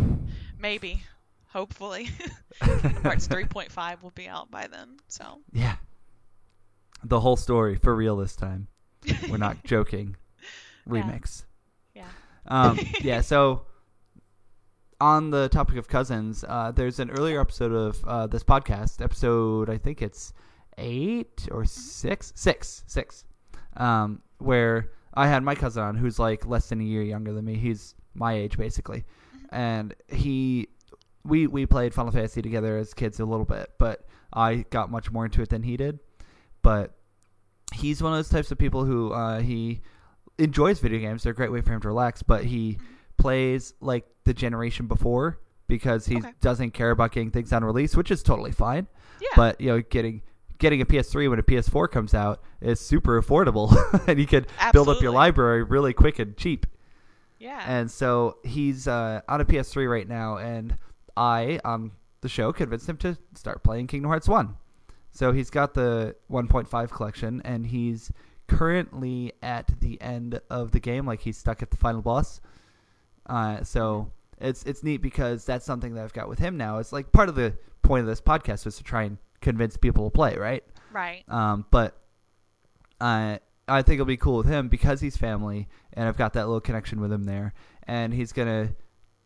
[0.59, 1.03] maybe.
[1.49, 2.09] Hopefully.
[2.63, 4.97] Kingdom Hearts 3.5 will be out by then.
[5.09, 5.77] So, Yeah.
[7.05, 8.69] The whole story for real this time.
[9.29, 10.17] We're not joking.
[10.89, 11.45] Remix.
[12.51, 12.63] Yeah.
[12.63, 13.63] Um, yeah, so
[15.01, 19.71] on the topic of cousins, uh, there's an earlier episode of uh, this podcast, episode
[19.71, 20.33] I think it's
[20.77, 23.25] eight or six, six, six,
[23.77, 27.45] um, where I had my cousin on, who's like less than a year younger than
[27.45, 27.57] me.
[27.57, 29.05] He's my age basically,
[29.51, 30.69] and he,
[31.25, 35.11] we we played Final Fantasy together as kids a little bit, but I got much
[35.11, 36.01] more into it than he did.
[36.63, 36.93] But
[37.75, 39.81] he's one of those types of people who uh, he
[40.39, 41.23] enjoys video games.
[41.23, 42.79] They're a great way for him to relax, but he
[43.17, 46.33] plays like the generation before because he Okay.
[46.41, 48.87] doesn't care about getting things on release, which is totally fine.
[49.21, 49.29] Yeah.
[49.37, 50.23] But you know, getting
[50.59, 53.73] getting a PS3 when a PS4 comes out is super affordable,
[54.09, 56.67] and you can build up your library really quick and cheap.
[57.39, 57.63] yeah.
[57.67, 60.77] And so he's uh, on a PS3 right now, and
[61.17, 64.57] I on the show convinced him to start playing Kingdom Hearts One.
[65.13, 68.11] So he's got the 1.5 collection, and he's
[68.49, 72.41] currently at the end of the game, like he's stuck at the final boss.
[73.27, 76.79] Uh, so it's it's neat because that's something that I've got with him now.
[76.79, 80.05] It's like part of the point of this podcast was to try and convince people
[80.05, 80.65] to play, right?
[80.93, 81.25] right.
[81.29, 81.97] Um, but
[83.01, 86.47] I I think it'll be cool with him because he's family, and I've got that
[86.47, 87.53] little connection with him there.
[87.87, 88.71] And he's gonna,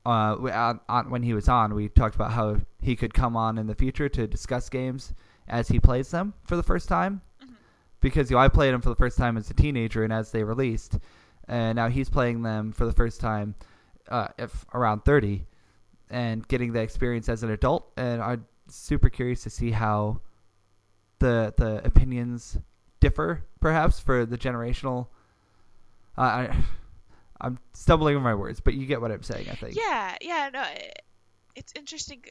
[0.05, 3.59] uh, on, on, when he was on, we talked about how he could come on
[3.59, 5.15] in the future to discuss games
[5.49, 7.21] as he plays them for the first time.
[8.03, 10.31] Because you know I played them for the first time as a teenager and as
[10.31, 10.99] they released,
[11.49, 13.55] and now he's playing them for the first time,
[14.11, 15.47] uh, if around thirty,
[16.11, 17.91] and getting the experience as an adult.
[17.97, 20.21] And I'm super curious to see how
[21.21, 22.59] the the opinions
[23.01, 25.07] differ, perhaps for the generational.
[26.19, 26.57] Uh, I,
[27.41, 29.49] I'm stumbling over my words, but you get what I'm saying.
[29.51, 29.75] I think.
[29.77, 30.93] Yeah, yeah, no, i-
[31.57, 32.23] it's interesting.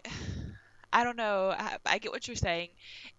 [0.93, 1.54] I don't know.
[1.58, 2.69] I, I get what you're saying,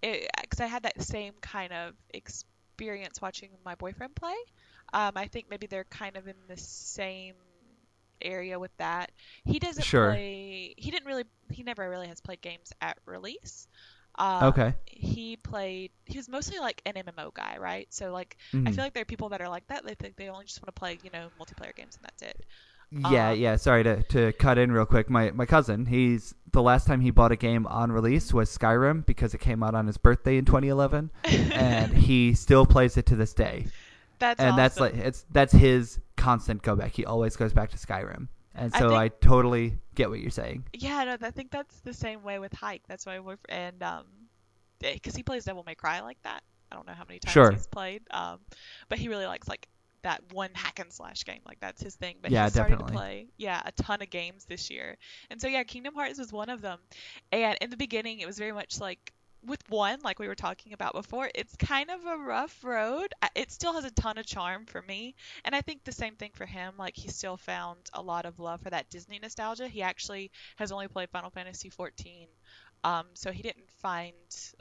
[0.03, 4.35] because I had that same kind of experience watching my boyfriend play.
[4.93, 7.35] Um, I think maybe they're kind of in the same
[8.21, 9.11] area with that.
[9.45, 9.95] He doesn't Sure.
[9.95, 10.75] play.
[10.77, 11.25] He didn't really.
[11.51, 13.67] He never really has played games at release.
[14.19, 14.75] Uh, Okay.
[14.87, 15.91] He played.
[16.05, 17.87] He was mostly like an MMO guy, right?
[17.91, 18.73] So like, I Mhm.
[18.73, 19.85] feel like there are people that are like that.
[19.87, 22.45] They think they only just want to play, you know, multiplayer games and that's it.
[23.11, 23.57] Yeah, um, yeah.
[23.57, 25.09] Sorry to to cut in real quick.
[25.09, 29.07] My my cousin, he's the last time he bought a game on release was Skyrim
[29.07, 33.17] because it came out on his birthday in 2011, and he still plays it to
[33.17, 33.67] this day.
[34.19, 36.93] That's and that's like it's that's his constant go back.
[36.93, 40.31] He always goes back to Skyrim, and I so think- I totally get what you're
[40.31, 40.65] saying.
[40.75, 42.83] Yeah, no, I think that's the same way with Hike.
[42.87, 44.05] That's why we're and um,
[44.81, 46.43] because he plays Devil May Cry like that.
[46.71, 47.51] I don't know how many times Sure.
[47.51, 48.03] he's played.
[48.13, 48.39] Um,
[48.89, 49.69] but he really likes like
[50.03, 51.41] that one hack and slash game.
[51.47, 52.17] Like that's his thing.
[52.21, 52.93] But Yeah, he started definitely.
[52.93, 54.97] to play yeah a ton of games this year.
[55.31, 56.79] And so yeah, Kingdom Hearts was one of them.
[57.31, 59.13] And in the beginning, it was very much like
[59.45, 63.13] with one, like we were talking about before, it's kind of a rough road.
[63.35, 66.31] It still has a ton of charm for me, and I think the same thing
[66.35, 66.75] for him.
[66.79, 69.67] Like he still found a lot of love for that Disney nostalgia.
[69.67, 72.29] He actually has only played Final Fantasy 14,
[72.85, 74.13] um, so he didn't find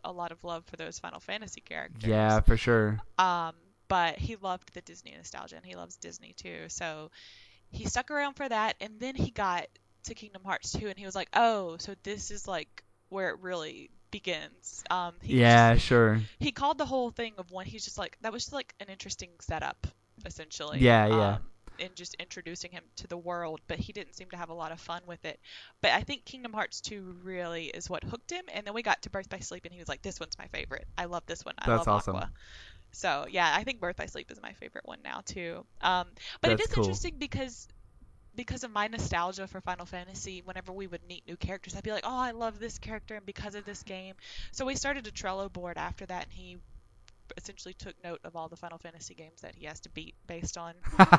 [0.03, 2.09] a lot of love for those Final Fantasy characters.
[2.09, 2.99] Yeah, for sure.
[3.19, 3.53] Um,
[3.91, 6.69] but he loved the Disney nostalgia, and he loves Disney too.
[6.69, 7.11] So
[7.71, 9.67] he stuck around for that, and then he got
[10.03, 13.39] to Kingdom Hearts 2, and he was like, "Oh, so this is like where it
[13.41, 16.21] really begins." Um, he Yeah, just- sure.
[16.39, 17.65] he called the whole thing of one.
[17.65, 19.87] He's just like that was just like an interesting setup,
[20.25, 20.79] essentially.
[20.79, 21.33] Yeah, yeah.
[21.35, 21.47] Um,
[21.79, 24.71] and just introducing him to the world, but he didn't seem to have a lot
[24.71, 25.39] of fun with it.
[25.81, 28.45] But I think Kingdom Hearts 2 really is what hooked him.
[28.53, 30.47] And then we got to Birth by Sleep, and he was like, "This one's my
[30.47, 30.87] favorite.
[30.97, 31.55] I love this one.
[31.57, 32.15] I That's love awesome.
[32.17, 32.31] Aqua."
[32.91, 35.65] So yeah, I think Birth by Sleep is my favorite one now too.
[35.81, 36.07] Um,
[36.41, 36.83] but it That's is cool.
[36.83, 37.67] interesting because
[38.35, 41.91] because of my nostalgia for Final Fantasy, whenever we would meet new characters, I'd be
[41.91, 44.15] like, "Oh, I love this character," and because of this game.
[44.51, 46.57] So we started a Trello board after that, and he
[47.37, 50.57] essentially took note of all the Final Fantasy games that he has to beat based
[50.57, 50.73] on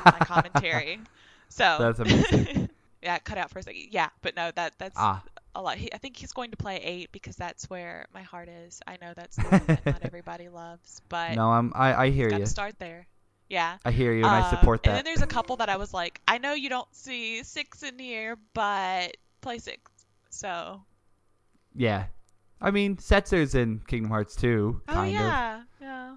[0.09, 0.99] my commentary.
[1.49, 2.69] So That's amazing.
[3.01, 3.87] yeah, cut out for a second.
[3.91, 5.23] Yeah, but no, that that's ah,
[5.55, 5.77] a lot.
[5.77, 8.81] He, I think he's going to play eight because that's where my heart is.
[8.87, 12.29] I know that's the one that not everybody loves, but no, I'm I I hear
[12.29, 12.45] you.
[12.45, 13.07] start there.
[13.49, 13.77] Yeah.
[13.85, 14.89] I hear you, and I support that.
[14.89, 17.83] And then there's a couple that I was like, I know you don't see six
[17.83, 19.91] in here, but play six.
[20.29, 20.81] So.
[21.75, 22.05] Yeah.
[22.61, 25.21] I mean, Setzer's in Kingdom Hearts 2, Oh kind of.
[25.21, 26.15] yeah, yeah.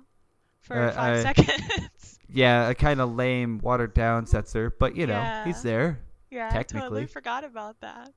[0.61, 2.19] For Uh, five I- seconds.
[2.29, 5.45] Yeah, a kind of lame, watered down Setzer, but you know, Yeah.
[5.45, 6.01] he's there.
[6.31, 8.13] yeah, I totally forgot about that.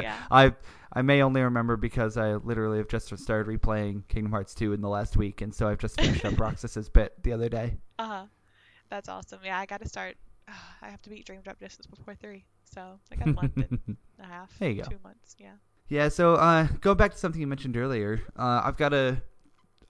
[0.00, 0.16] Yeah.
[0.30, 0.54] I
[0.92, 4.80] I may only remember because I literally have just started replaying Kingdom Hearts 2 in
[4.80, 7.76] the last week, and so I've just finished up Roxas's bit the other day.
[7.98, 8.24] Uh huh.
[8.90, 9.40] That's awesome.
[9.44, 10.16] Yeah, I got to start.
[10.82, 13.96] I have to beat Dream Drop Distance before three, so I got a month and
[14.18, 14.50] a half.
[14.58, 14.88] There you go.
[14.88, 15.36] Two months.
[15.38, 15.52] Yeah.
[15.90, 19.22] Yeah, so uh, going back to something you mentioned earlier, uh, I've got a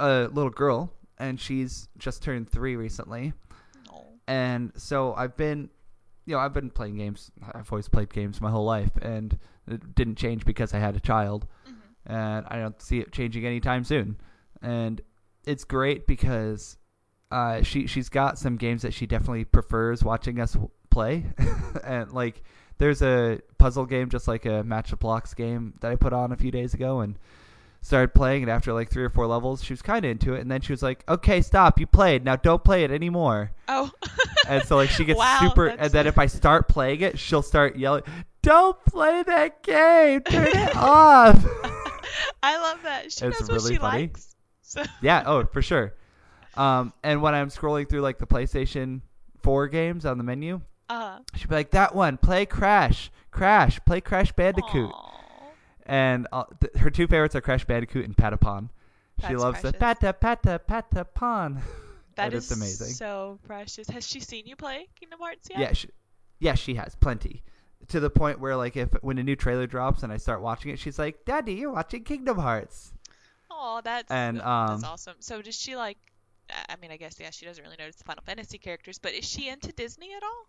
[0.00, 3.32] a little girl, and she's just turned three recently,
[3.92, 4.04] Oh.
[4.28, 5.70] and so I've been
[6.24, 7.30] you know, I've been playing games.
[7.54, 9.38] I've always played games my whole life, and
[9.72, 11.72] it didn't change because I had a child, hmm
[12.06, 14.16] and I don't see it changing anytime soon.
[14.62, 15.02] And
[15.44, 16.78] it's great because
[17.30, 20.56] uh, she she's got some games that she definitely prefers watching us
[20.90, 21.26] play,
[21.84, 22.42] and like
[22.78, 26.32] there's a puzzle game just like a match of blocks game that I put on
[26.32, 27.18] a few days ago, and
[27.80, 29.62] started playing it after like three or four levels.
[29.62, 30.40] She was kind of into it.
[30.40, 31.78] And then she was like okay stop.
[31.78, 33.52] You played now don't play it anymore.
[33.68, 33.90] Oh.
[34.48, 37.42] and so like she gets Wow, super and then if i start playing it she'll
[37.42, 38.02] start yelling
[38.48, 41.44] don't play that game turn it off
[42.42, 43.12] I love that.
[43.12, 44.02] She It's knows what really she funny.
[44.02, 44.34] likes.
[44.62, 45.94] So yeah oh for sure
[46.56, 49.00] um and when i'm scrolling through like the playstation
[49.42, 54.00] 4 games on the menu uh she'd be like that one play crash crash play
[54.00, 55.12] crash bandicoot aw.
[55.86, 58.70] and uh, th- her two favorites are crash bandicoot and patapon
[59.20, 60.00] she That's loves the precious.
[60.00, 61.60] pata pata patapon
[62.16, 62.94] That and is it's amazing.
[62.94, 63.88] so precious.
[63.90, 65.60] Has she seen you play Kingdom Hearts yet?
[65.60, 65.88] Yeah, she,
[66.40, 67.44] yeah, she has plenty.
[67.88, 70.70] To the point where, like, if when a new trailer drops and I start watching
[70.72, 72.92] it, she's like, "Daddy, you're watching Kingdom Hearts."
[73.50, 75.16] Oh, that's And, that's um, awesome.
[75.20, 75.98] So does she like?
[76.68, 79.26] I mean, I guess yeah, she doesn't really notice the Final Fantasy characters, but is
[79.26, 80.46] she into Disney at all?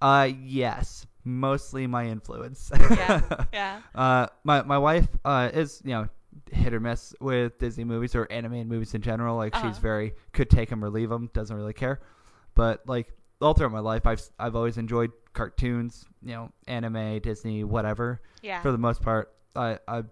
[0.00, 2.70] Uh, yes, mostly my influence.
[2.88, 3.20] Yeah,
[3.52, 3.82] yeah.
[3.94, 6.08] uh, my my wife uh is you know
[6.50, 9.36] hit or miss with Disney movies or animated movies in general.
[9.36, 9.80] Like she's Uh-huh.
[9.80, 12.00] very could take them or leave them, doesn't really care.
[12.54, 17.64] But like all throughout my life, I've I've always enjoyed cartoons, you know, anime, Disney,
[17.64, 18.20] whatever.
[18.42, 18.60] Yeah.
[18.62, 19.32] for the most part.
[19.56, 20.02] I I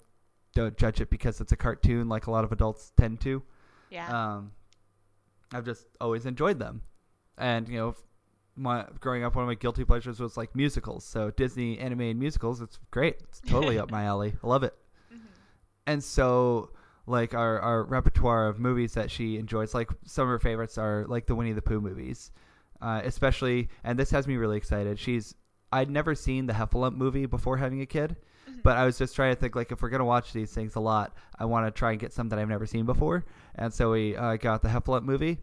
[0.54, 3.42] don't judge it because it's a cartoon, like a lot of adults tend to.
[3.90, 4.08] yeah.
[4.36, 4.52] Um,
[5.54, 6.82] I've just always enjoyed them,
[7.38, 7.94] and you know,
[8.56, 11.04] my growing up, one of my guilty pleasures was like musicals.
[11.04, 13.16] So Disney animated musicals, it's great.
[13.22, 14.34] It's totally up my alley.
[14.42, 14.74] I love it.
[15.12, 15.18] Mhm.
[15.86, 16.70] And so,
[17.06, 21.04] like our our repertoire of movies that she enjoys, like some of her favorites are
[21.08, 22.30] like the Winnie the Pooh movies,
[22.82, 23.68] uh, especially.
[23.84, 24.98] And this has me really excited.
[24.98, 25.34] She's
[25.72, 28.16] I'd never seen the Heffalump movie before having a kid,
[28.46, 28.62] Mhm.
[28.62, 30.80] but I was just trying to think like if we're gonna watch these things a
[30.80, 33.24] lot, I want to try and get some that I've never seen before.
[33.54, 35.38] And so we uh, got the Heffalump movie.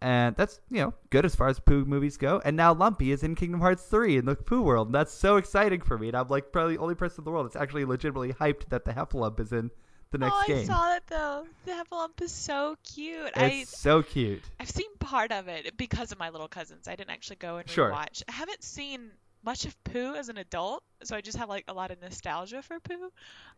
[0.00, 2.40] And that's you know good as far as Pooh movies go.
[2.44, 4.88] And now Lumpy is in Kingdom Hearts three in the Pooh world.
[4.88, 6.08] And that's so exciting for me.
[6.08, 8.84] And I'm like probably the only person in the world that's actually legitimately hyped that
[8.84, 9.70] the Heffalump is in
[10.10, 10.58] the next oh, game.
[10.58, 11.46] I saw that though.
[11.64, 13.26] The Heffalump is so cute.
[13.36, 14.42] It's I so cute.
[14.58, 16.88] I've seen part of it because of my little cousins.
[16.88, 17.90] I didn't actually go and Sure.
[17.90, 18.22] rewatch.
[18.28, 19.10] I haven't seen
[19.44, 22.62] much of Pooh as an adult, so I just have like a lot of nostalgia
[22.62, 23.10] for Pooh.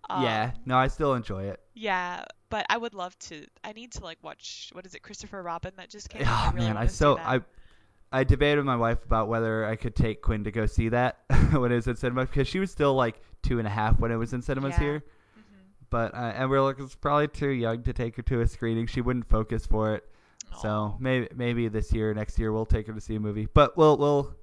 [0.09, 1.61] Um, yeah, no, I still enjoy it.
[1.75, 3.47] Yeah, but I would love to.
[3.65, 6.29] I need to like watch what is it, Christopher Robin that just came out.
[6.29, 7.19] Oh I really man, I so.
[7.19, 7.41] I
[8.13, 11.19] I debated with my wife about whether I could take Quinn to go see that
[11.53, 14.11] when it was in cinema because she was still like two and a half when
[14.11, 14.81] it was in cinemas Yeah.
[14.81, 15.05] here.
[15.90, 18.46] But uh, and we are like, it's probably too young to take her to a
[18.46, 18.87] screening.
[18.87, 20.05] She wouldn't focus for it.
[20.62, 23.46] So maybe maybe this year, next year, we'll take her to see a movie.
[23.53, 24.35] But we'll we'll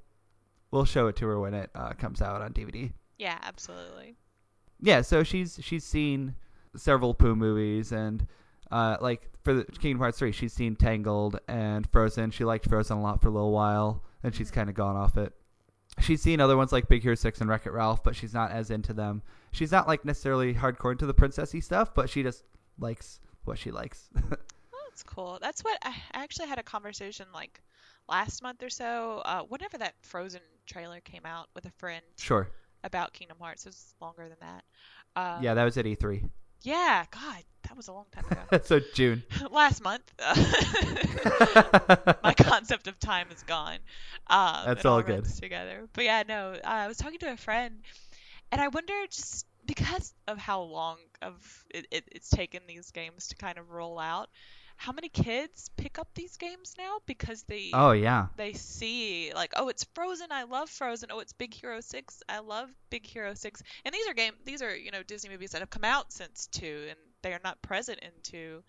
[0.71, 2.91] we'll show it to her when it uh, comes out on DVD.
[3.17, 4.15] yeah, absolutely.
[4.79, 6.36] Yeah, so she's she's seen
[6.75, 8.25] several Pooh movies and
[8.71, 12.31] uh, like for the Kingdom Hearts three, she's seen Tangled and Frozen.
[12.31, 14.53] She liked Frozen a lot for a little while, and she's Mhm.
[14.55, 15.33] kind of gone off it.
[15.99, 18.51] She's seen other ones like Big Hero Six and Wreck It Ralph, but she's not
[18.51, 19.23] as into them.
[19.51, 22.43] She's not like necessarily hardcore into the princessy stuff, but she just
[22.79, 24.10] likes what she likes.
[24.71, 25.38] Well, that's cool.
[25.41, 27.62] That's what I actually had a conversation like
[28.10, 29.21] last month or so.
[29.25, 32.49] Uh, whenever that Frozen trailer came out with a friend sure.
[32.83, 34.63] about Kingdom Hearts, it was longer than that.
[35.15, 36.23] Um, Yeah, that was at E three.
[36.63, 38.60] Yeah, God, that was a long time ago.
[38.63, 39.23] so June.
[39.51, 40.12] last month.
[42.23, 43.77] my concept of time is gone.
[44.27, 45.25] Um, That's all good.
[45.25, 46.53] Together, but yeah, no.
[46.53, 47.75] Uh, I was talking to a friend,
[48.51, 53.27] and I wonder just because of how long of it, it, it's taken these games
[53.27, 54.29] to kind of roll out,
[54.77, 58.27] how many kids pick up these games now because they oh yeah.
[58.38, 62.39] they see like oh it's Frozen I love Frozen oh it's Big Hero 6 I
[62.39, 65.62] love Big Hero 6 and these are game these are you know Disney movies that
[65.62, 68.63] have come out since 2 and they are not present in 2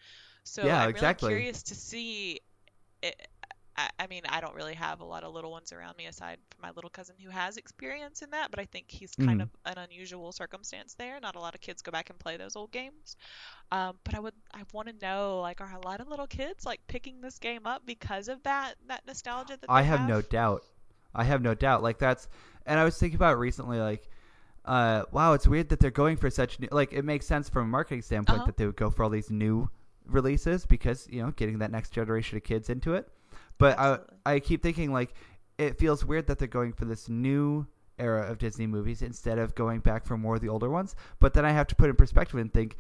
[0.45, 1.29] so Yeah, I'm exactly.
[1.29, 2.41] really curious to see
[3.03, 3.29] it,
[3.79, 6.39] I, I mean I don't really have a lot of little ones around me aside
[6.51, 9.43] from my little cousin who has experience in that but I think he's kind Mhm.
[9.43, 12.57] of an unusual circumstance there not a lot of kids go back and play those
[12.57, 13.17] old games
[13.73, 16.67] um, but I would I want to know like are a lot of little kids
[16.67, 20.23] like picking this game up because of that that nostalgia that I they have no
[20.23, 20.65] doubt.
[21.15, 21.83] I have no doubt.
[21.83, 22.29] Like that's,
[22.67, 23.79] and I was thinking about it recently.
[23.79, 24.09] Like,
[24.65, 26.69] uh, wow, it's weird that they're going for such new.
[26.71, 28.47] Like, it makes sense from a marketing standpoint Uh-huh.
[28.47, 29.71] that they would go for all these new
[30.07, 33.09] releases because you know getting that next generation of kids into it.
[33.59, 34.17] But I Absolutely.
[34.27, 35.15] I keep thinking like
[35.59, 37.67] it feels weird that they're going for this new
[37.99, 40.95] era of Disney movies instead of going back for more of the older ones.
[41.19, 42.77] But then I have to put in perspective and think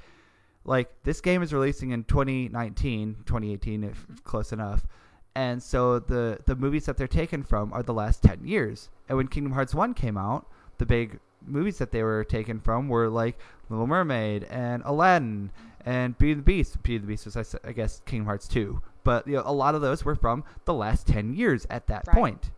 [0.64, 4.22] like this game is releasing in 2019, 2018 if Mhm.
[4.24, 4.86] close enough.
[5.34, 8.88] and so the the movies that they're taken from are the last ten years.
[9.08, 10.46] And when Kingdom Hearts one came out,
[10.78, 15.52] the big movies that they were taken from were like Little Mermaid and Aladdin
[15.84, 16.82] and Beauty and the Beast.
[16.82, 18.80] Beauty and the Beast was, I guess, Kingdom Hearts 2.
[19.08, 22.06] But you know, a lot of those were from the last 10 years at that
[22.08, 22.14] Right.
[22.14, 22.50] point.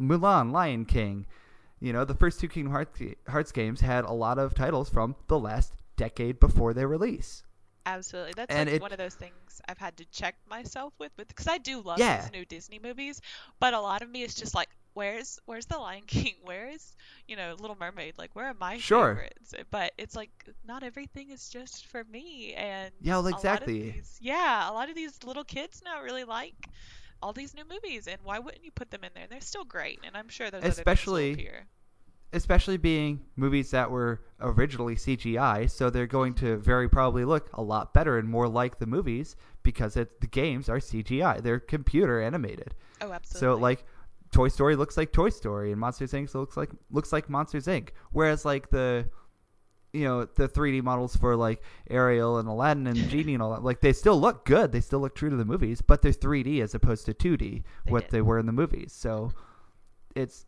[0.00, 1.26] Mulan, Lion King.
[1.80, 2.98] You know, the first two Kingdom Hearts,
[3.28, 7.42] Hearts games had a lot of titles from the last decade before their release.
[7.84, 8.32] Absolutely.
[8.34, 11.58] That's like it- one of those things I've had to check myself with because I
[11.58, 12.22] do love Yeah.
[12.22, 13.20] these new Disney movies,
[13.60, 16.34] but a lot of me is just like, where's where's the Lion King?
[16.42, 16.96] Where is
[17.28, 18.14] you know Little Mermaid?
[18.16, 19.14] Like where are my Sure.
[19.14, 19.54] favorites?
[19.70, 20.30] But it's like
[20.66, 23.90] not everything is just for me, and Yeah, well, exactly.
[23.92, 26.54] these- yeah, a lot of these little kids now really like
[27.22, 29.26] all these new movies, and why wouldn't you put them in there?
[29.28, 31.66] They're still great, and I'm sure those Especially- other appear.
[32.32, 37.62] especially being movies that were originally CGI, so they're going to very probably look a
[37.62, 41.42] lot better and more like the movies because it, the games are CGI.
[41.42, 42.74] They're computer animated.
[43.00, 43.40] Oh, absolutely.
[43.56, 43.84] So like
[44.36, 46.34] Toy Story looks like Toy Story and Monsters Inc.
[46.34, 47.88] looks like looks like Monsters Inc.
[48.12, 49.08] Whereas like the
[49.94, 53.64] you know the 3D models for like Ariel and Aladdin and Genie and all that
[53.64, 54.72] like they still look good.
[54.72, 57.90] They still look true to the movies, but they're 3D as opposed to 2D They
[57.90, 58.10] what did.
[58.10, 58.92] they were in the movies.
[58.92, 59.32] So
[60.14, 60.44] it's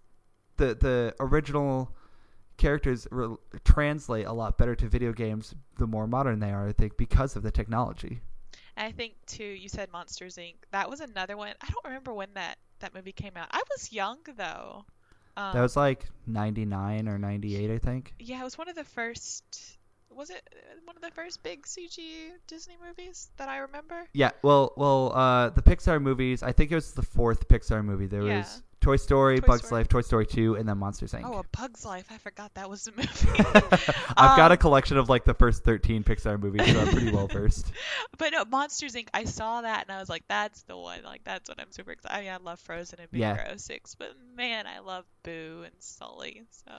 [0.59, 1.97] the the original
[2.59, 6.69] characters re- translate a lot better to video games the more modern they are.
[6.69, 8.21] I think because of the technology.
[8.77, 10.57] And I think too, you said Monsters Inc.
[10.73, 11.55] That was another one.
[11.63, 13.49] I don't remember when that that movie came out.
[13.51, 14.85] I was young though.
[15.37, 18.15] Um, That was like 99 or 98, I think.
[18.19, 19.77] yeah, it was one of the first.
[20.11, 21.99] Was it uh, one of the first big CG
[22.47, 24.07] Disney movies that I remember?
[24.15, 26.43] Yeah, well, well, uh, the Pixar movies.
[26.43, 28.07] I think it was the fourth Pixar movie.
[28.07, 28.39] There Yeah.
[28.39, 29.81] was Toy Story, Toy Bugs Story.
[29.81, 31.23] Life, Toy Story Two, and then Monsters Inc.
[31.25, 32.07] Oh, A Bug's Life.
[32.11, 33.09] I forgot that was a movie.
[34.17, 37.11] I've got a Um, collection of like the first thirteen Pixar movies, so I'm pretty
[37.11, 37.73] well versed.
[38.19, 39.09] But no, Monsters Inc.
[39.13, 41.03] I saw that and I was like, that's the one.
[41.05, 42.15] Like that's what I'm super excited.
[42.17, 43.35] I mean, I love Frozen and Big Yeah.
[43.43, 46.45] Hero Six, but man, I love Boo and Sully.
[46.51, 46.73] So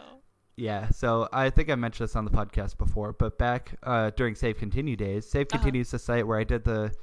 [0.56, 4.36] Yeah, so I think I mentioned this on the podcast before, but back uh, during
[4.36, 5.58] Save Continue days, Save Uh-huh.
[5.60, 6.94] Continue is the site where I did the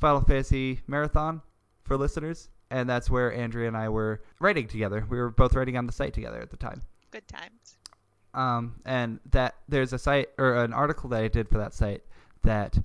[0.00, 1.40] Final Fantasy marathon
[1.82, 5.06] for listeners, and that's where Andrea and I were writing together.
[5.08, 6.82] We were both writing on the site together at the time.
[7.10, 7.76] good times.
[8.34, 12.02] um, and that there's a site or an article that I did for that site
[12.42, 12.76] that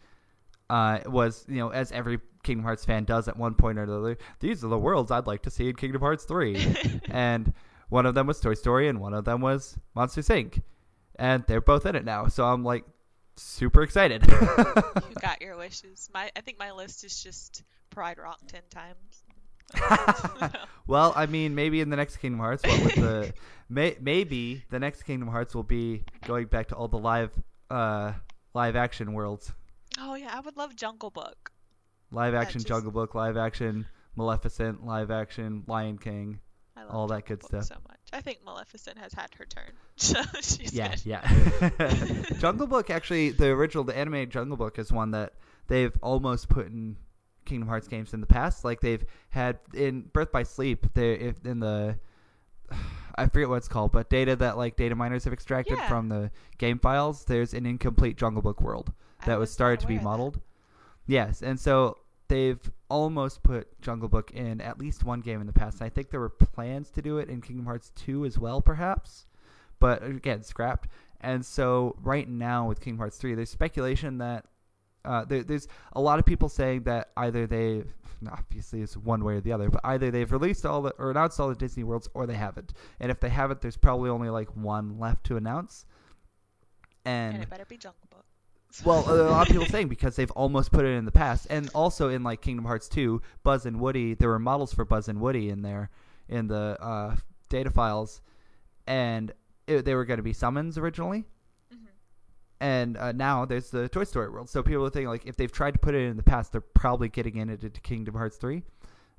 [0.69, 4.17] uh, was you know as every Kingdom Hearts fan does at one point or another.
[4.39, 6.75] These are the worlds I'd like to see in Kingdom Hearts three,
[7.09, 7.53] and
[7.89, 10.61] one of them was Toy Story and one of them was Monsters Inc.
[11.17, 12.85] And they're both in it now, so I'm like
[13.35, 14.23] super excited.
[14.29, 16.09] you got your wishes.
[16.13, 19.23] My I think my list is just Pride Rock ten times.
[20.87, 23.33] well, I mean, maybe in the next Kingdom Hearts, what with the
[23.69, 27.31] may, maybe the next Kingdom Hearts will be going back to all the live
[27.69, 28.13] uh,
[28.53, 29.51] live action worlds.
[29.99, 31.51] oh yeah, I would love Jungle Book.
[32.11, 36.39] Live action just- Jungle Book, live action Maleficent, live action Lion King.
[36.75, 37.77] I love All that Jungle good Book stuff.
[37.77, 37.99] so much.
[38.11, 39.71] I think Maleficent has had her turn.
[39.97, 41.05] So she's Yeah, good.
[41.05, 41.93] yeah.
[42.39, 45.33] Jungle Book actually, the original, the animated Jungle Book is one that
[45.67, 46.95] they've almost put in
[47.49, 48.63] Kingdom Hearts games in the past.
[48.63, 51.97] Like they've had in Birth by Sleep, they if in the
[53.15, 55.87] I forget what it's called, but data that like data miners have extracted Yeah.
[55.89, 57.25] from the game files.
[57.25, 58.93] There's an incomplete Jungle Book world
[59.25, 60.09] that was was started to be aware of that.
[60.09, 60.41] modeled.
[61.05, 61.97] Yes, and so
[62.29, 65.79] they've almost put Jungle Book in at least one game in the past.
[65.81, 68.61] And I think there were plans to do it in Kingdom Hearts 2 as well,
[68.61, 69.25] perhaps,
[69.79, 70.87] but again, scrapped.
[71.21, 74.45] And so right now with Kingdom Hearts 3, there's speculation that
[75.05, 77.83] uh, there, there's a lot of people saying that either they,
[78.31, 81.39] obviously it's one way or the other, but either they've released all the or announced
[81.39, 82.73] all the Disney worlds or they haven't.
[82.99, 85.85] And if they haven't, there's probably only like one left to announce.
[87.05, 88.25] And And it better be Jungle Book.
[88.85, 91.69] well, a lot of people saying because they've almost put it in the past, and
[91.73, 95.19] also in like Kingdom Hearts 2, Buzz and Woody, there were models for Buzz and
[95.19, 95.89] Woody in there
[96.27, 97.15] in the uh,
[97.49, 98.21] data files,
[98.85, 99.31] and
[99.65, 101.25] it, they were going to be summons originally.
[102.61, 104.49] And uh, now there's the Toy Story world.
[104.49, 106.59] So people are thinking like if they've tried to put it in the past, they're
[106.61, 108.63] probably getting in it into Kingdom Hearts 3.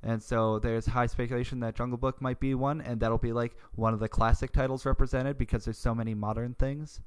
[0.03, 3.55] And so there's high speculation that Jungle Book might be one, and that'll be like
[3.74, 7.01] one of the classic titles represented because there's so many modern things,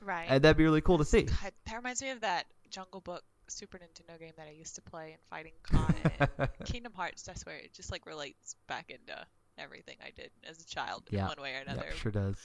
[0.00, 0.26] Right.
[0.28, 1.22] and that'd be really cool to see.
[1.22, 4.82] God, that reminds me of that Jungle Book Super Nintendo game that I used to
[4.82, 5.52] play and fighting
[6.38, 6.48] in.
[6.64, 9.26] Kingdom Hearts, I swear, it just like relates back into
[9.58, 11.90] everything I did as a child in one way or yeah, another.
[11.96, 12.36] sure does.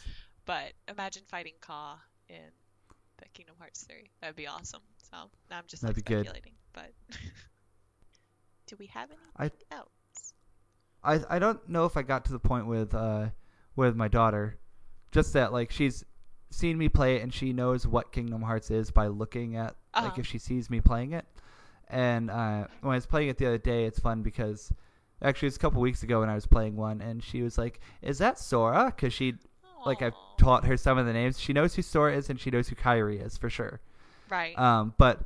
[0.46, 2.38] But imagine fighting Kaa in
[3.34, 4.10] Kingdom Hearts 3.
[4.22, 4.82] That'd be awesome.
[5.10, 5.18] So
[5.52, 6.26] I'm just like That'd be good.
[6.26, 6.54] speculating.
[6.74, 6.92] But
[8.68, 9.10] do we have
[9.40, 10.34] anything I- else?
[11.04, 13.30] I I don't know if I got to the point with uh
[13.76, 14.60] with my daughter,
[15.12, 16.04] just that like she's
[16.52, 20.06] seen me play it and she knows what Kingdom Hearts is by looking at like
[20.06, 20.14] Uh-huh.
[20.20, 21.26] if she sees me playing it.
[21.88, 24.72] And uh, when I was playing it the other day, it's fun because
[25.24, 27.56] Actually, it was a couple weeks ago when I was playing one, and she was
[27.56, 29.36] like, "Is that Sora?" Because she
[29.86, 30.31] like I've Aw.
[30.42, 31.40] Taught her some of the names.
[31.40, 33.80] She knows who Sora is, and she knows who Kairi is for sure.
[34.30, 34.58] Right.
[34.58, 35.20] Um, but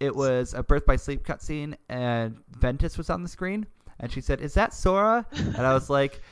[0.00, 3.66] it was a Birth by Sleep cutscene, and Ventus was on the screen,
[4.00, 6.22] and she said, "Is that Sora?" and I was like,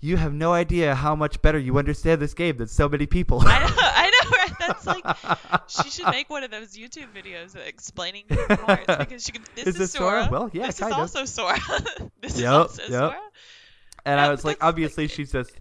[0.00, 3.40] "You have no idea how much better you understand this game than so many people."
[3.46, 4.52] I know, I know, right?
[4.58, 5.04] That's like
[5.68, 9.42] she should make one of those YouTube videos explaining because she can.
[9.54, 10.24] This Is is, this Sora?
[10.24, 10.28] Sora.
[10.30, 10.92] Well, yeah, this is of.
[10.92, 11.58] also Sora.
[12.20, 12.90] this is Yep, also yep.
[12.90, 13.20] Sora.
[14.04, 15.52] and I was like, that's, like, obviously, she's just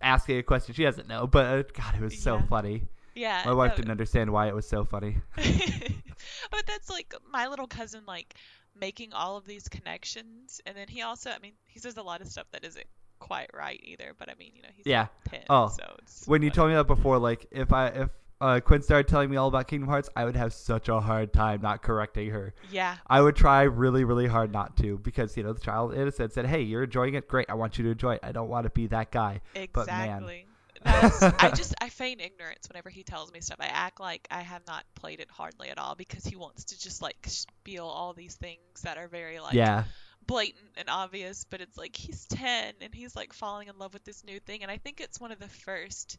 [0.00, 1.26] asking a question she doesn't know.
[1.26, 2.46] But uh, God, it was so Yeah.
[2.48, 2.88] funny.
[3.14, 3.42] Yeah.
[3.46, 5.16] My wife no, didn't understand why it was so funny.
[5.36, 8.34] but that's like my little cousin like
[8.78, 12.20] making all of these connections and then he also i mean he says a lot
[12.20, 12.84] of stuff that isn't
[13.18, 15.06] quite right either but i mean you know he's Yeah.
[15.30, 18.10] like 10 Oh, so When you told me that before, like if I if
[18.40, 21.32] uh, Quinn started telling me all about Kingdom Hearts, I would have such a hard
[21.32, 22.54] time not correcting her.
[22.70, 26.32] yeah I would try really, really hard not to because you know the child innocent
[26.32, 27.28] said, "Hey, you're enjoying it.
[27.28, 27.46] Great.
[27.48, 28.20] I want you to enjoy it.
[28.22, 29.40] I don't want to be that guy."
[29.72, 30.08] But man.
[30.08, 30.46] exactly
[30.84, 34.42] That's, i just i feign ignorance whenever he tells me stuff i act like i
[34.42, 38.12] have not played it hardly at all because he wants to just like spiel all
[38.12, 39.84] these things that are very like yeah,
[40.26, 44.04] blatant and obvious, but it's like he's 10 and he's like falling in love with
[44.04, 44.62] this new thing.
[44.62, 46.18] And I think it's one of the first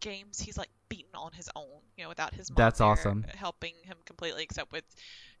[0.00, 3.24] games he's like beaten on his own, you know, without his mom That's there awesome.
[3.34, 4.84] helping him completely, except with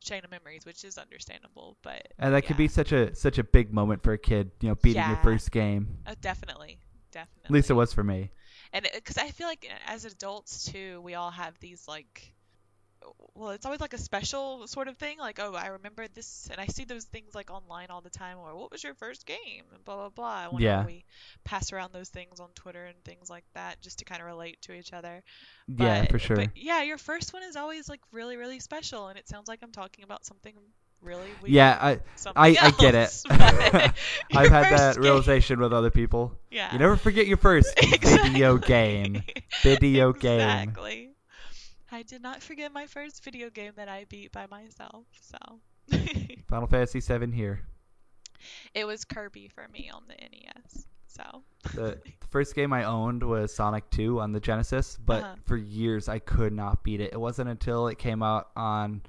[0.00, 1.76] Chain of Memories, which is understandable.
[1.82, 4.50] But and that could be such a such a big moment for a kid.
[4.60, 5.98] You know, beating your first game.
[6.06, 6.78] uh, definitely,
[7.12, 7.46] definitely.
[7.46, 8.30] At least it was for me.
[8.72, 12.34] And because I feel like uh, as adults too, we all have these like,
[13.34, 15.18] well, it's always like a special sort of thing.
[15.18, 18.38] Like, oh, I remember this, and I see those things like online all the time.
[18.38, 19.64] Or what was your first game?
[19.74, 20.44] And blah blah blah.
[20.50, 20.86] Whenever Yeah.
[20.86, 21.04] we
[21.44, 24.60] pass around those things on Twitter and things like that, just to kind of relate
[24.62, 25.22] to each other.
[25.66, 26.36] yeah, for sure.
[26.36, 29.60] But yeah, your first one is always like really really special, and it sounds like
[29.62, 30.54] I'm talking about something
[31.00, 31.52] really weird.
[31.52, 32.00] yeah, I
[32.34, 33.22] I, I get it.
[33.28, 33.38] but
[34.34, 36.32] I've had that game- realization with other people.
[36.50, 36.72] Yeah.
[36.72, 39.22] You never forget your first video game.
[39.62, 40.40] Video game.
[40.40, 41.07] Exactly.
[41.90, 45.04] I did not forget my first video game that I beat by myself.
[45.20, 45.38] So
[46.48, 47.60] Final Fantasy VII here.
[48.74, 50.86] it was Kirby for me on the NES.
[51.06, 51.22] So
[51.74, 55.34] The, the first game I owned was Sonic 2 on the Genesis, but Uh-huh.
[55.46, 57.12] for years I could not beat it.
[57.12, 59.02] It wasn't until it came out on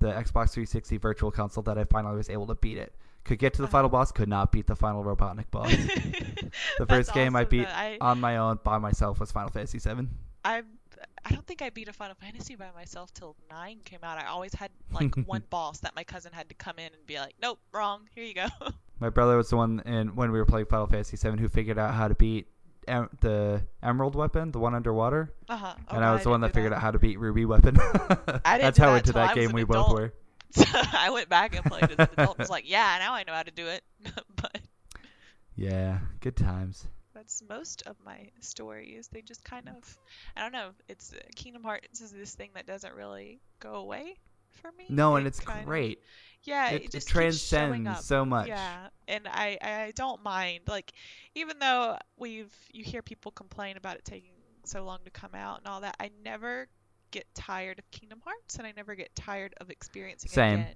[0.00, 2.94] the Xbox 360 Virtual Console that I finally was able to beat it.
[3.24, 3.72] Could get to the Uh-huh.
[3.72, 5.70] final boss, could not beat the final Robotnik boss.
[5.70, 9.78] the That's first game I beat I, on my own by myself was Final Fantasy
[9.78, 10.08] 7.
[10.44, 10.62] I
[11.24, 14.18] I don't think I beat a Final Fantasy by myself till nine came out.
[14.18, 17.18] I always had like one boss that my cousin had to come in and be
[17.18, 18.08] like, "Nope, wrong.
[18.14, 18.46] Here you go."
[19.00, 21.76] My brother was the one in when we were playing Final Fantasy 7 who figured
[21.76, 22.46] out how to beat
[22.86, 25.74] em- the Emerald weapon, the one underwater, uh huh.
[25.90, 27.76] and I was the one that figured out how to beat Ruby weapon.
[27.80, 30.12] I didn't That's how that into that game we both were.
[30.52, 32.36] So I went back and played as an adult.
[32.36, 33.82] and was like, "Yeah, now I know how to do it."
[34.36, 34.60] but
[35.56, 36.86] Yeah, good times.
[37.22, 39.08] That's most of my stories.
[39.12, 39.98] They just kind of,
[40.36, 40.70] I don't know.
[40.88, 44.16] It's uh, Kingdom Hearts is this thing that doesn't really go away
[44.60, 44.86] for me.
[44.88, 46.00] No, and it's kind of- great.
[46.42, 48.48] yeah, it, it, it just keeps transcends so much.
[48.48, 50.92] Yeah, and I I don't mind like
[51.34, 54.32] even though we've you hear people complain about it taking
[54.64, 56.66] so long to come out and all that, I never
[57.12, 60.58] get tired of Kingdom Hearts and I never get tired of experiencing Same.
[60.58, 60.74] it again.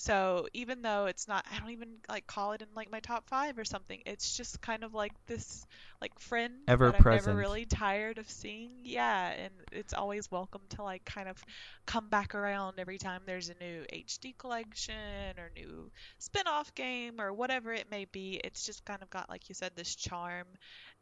[0.00, 3.28] So even though it's not, I don't even like call it in like my top
[3.28, 4.00] five or something.
[4.06, 5.66] It's just kind of like this
[6.00, 8.70] like friend Ever that I'm never really tired of seeing.
[8.82, 11.36] Yeah, and it's always welcome to like kind of
[11.84, 14.94] come back around every time there's a new HD collection
[15.36, 18.40] or new spin-off game or whatever it may be.
[18.42, 20.46] It's just kind of got like you said this charm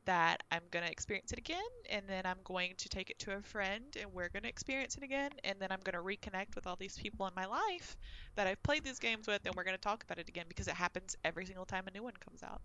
[0.08, 1.58] that I'm going to experience it again
[1.90, 4.96] and then I'm going to take it to a friend and we're going to experience
[4.96, 7.94] it again and then I'm going to reconnect with all these people in my life
[8.34, 10.66] that I've played these games with and we're going to talk about it again because
[10.66, 12.62] it happens every single time a new one comes out.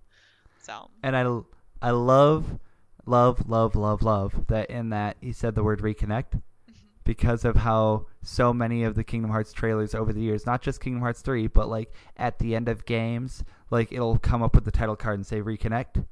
[0.61, 1.41] So, And I,
[1.81, 2.59] I love,
[3.05, 6.71] love, love, love, love that in that he said the word reconnect mm-hmm.
[7.03, 10.79] because of how so many of the Kingdom Hearts trailers over the years, not just
[10.79, 14.63] Kingdom Hearts 3, but like at the end of games, like it'll come up with
[14.63, 16.05] the title card and say reconnect.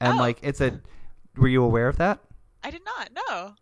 [0.00, 0.22] And Oh.
[0.22, 0.80] like it's a
[1.36, 2.20] were you aware of that?
[2.64, 3.54] I did not know.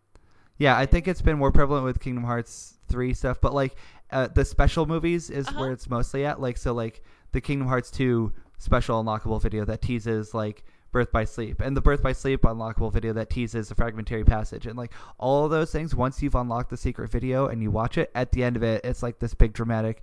[0.58, 3.74] Yeah, I think it's been more prevalent with Kingdom Hearts 3 stuff, but like
[4.10, 5.60] uh, the special movies is Uh-huh.
[5.60, 6.40] where it's mostly at.
[6.40, 11.24] Like so like the Kingdom Hearts 2 special unlockable video that teases like Birth by
[11.24, 14.92] Sleep and the Birth by Sleep unlockable video that teases the fragmentary passage and like
[15.18, 18.30] all of those things once you've unlocked the secret video and you watch it at
[18.30, 20.02] the end of it it's like this big dramatic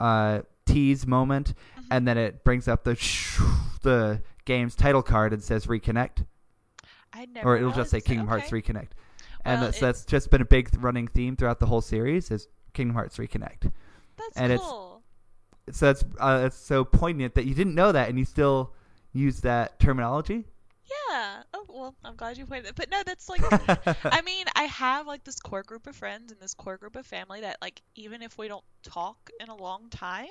[0.00, 1.54] uh tease moment.
[1.90, 2.94] And then it brings up the
[3.82, 6.24] the game's title card and says reconnect
[7.12, 8.00] I never or it'll just say.
[8.00, 8.60] Kingdom Hearts Okay.
[8.62, 8.88] Reconnect.
[9.44, 12.48] And Well, that's, that's just been a big running theme throughout the whole series is
[12.72, 13.70] Kingdom Hearts Reconnect.
[14.16, 15.02] That's and it's- cool.
[15.70, 18.72] so that's uh, that's so poignant that you didn't know that and you still
[19.12, 20.46] use that terminology.
[21.10, 21.42] Yeah.
[21.68, 22.74] Oh well, I'm glad you pointed that.
[22.74, 23.42] But no, that's like
[24.10, 27.06] I mean, I have like this core group of friends and this core group of
[27.06, 30.26] family that like even if we don't talk in a long time,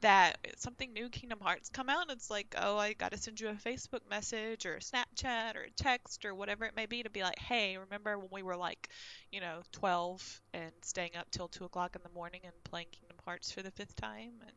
[0.00, 3.40] that something new Kingdom Hearts come out, and it's like, oh, I got to send
[3.40, 7.02] you a Facebook message or a Snapchat or a text or whatever it may be
[7.02, 8.88] to be like, hey, remember when we were like,
[9.32, 13.18] you know, 12 and staying up till 2 o'clock in the morning and playing Kingdom
[13.24, 14.32] Hearts for the fifth time?
[14.42, 14.56] And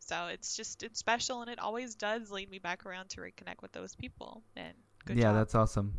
[0.00, 3.62] so it's just, it's special and it always does lead me back around to reconnect
[3.62, 4.42] with those people.
[4.56, 4.74] And
[5.04, 5.94] good yeah, job that's awesome.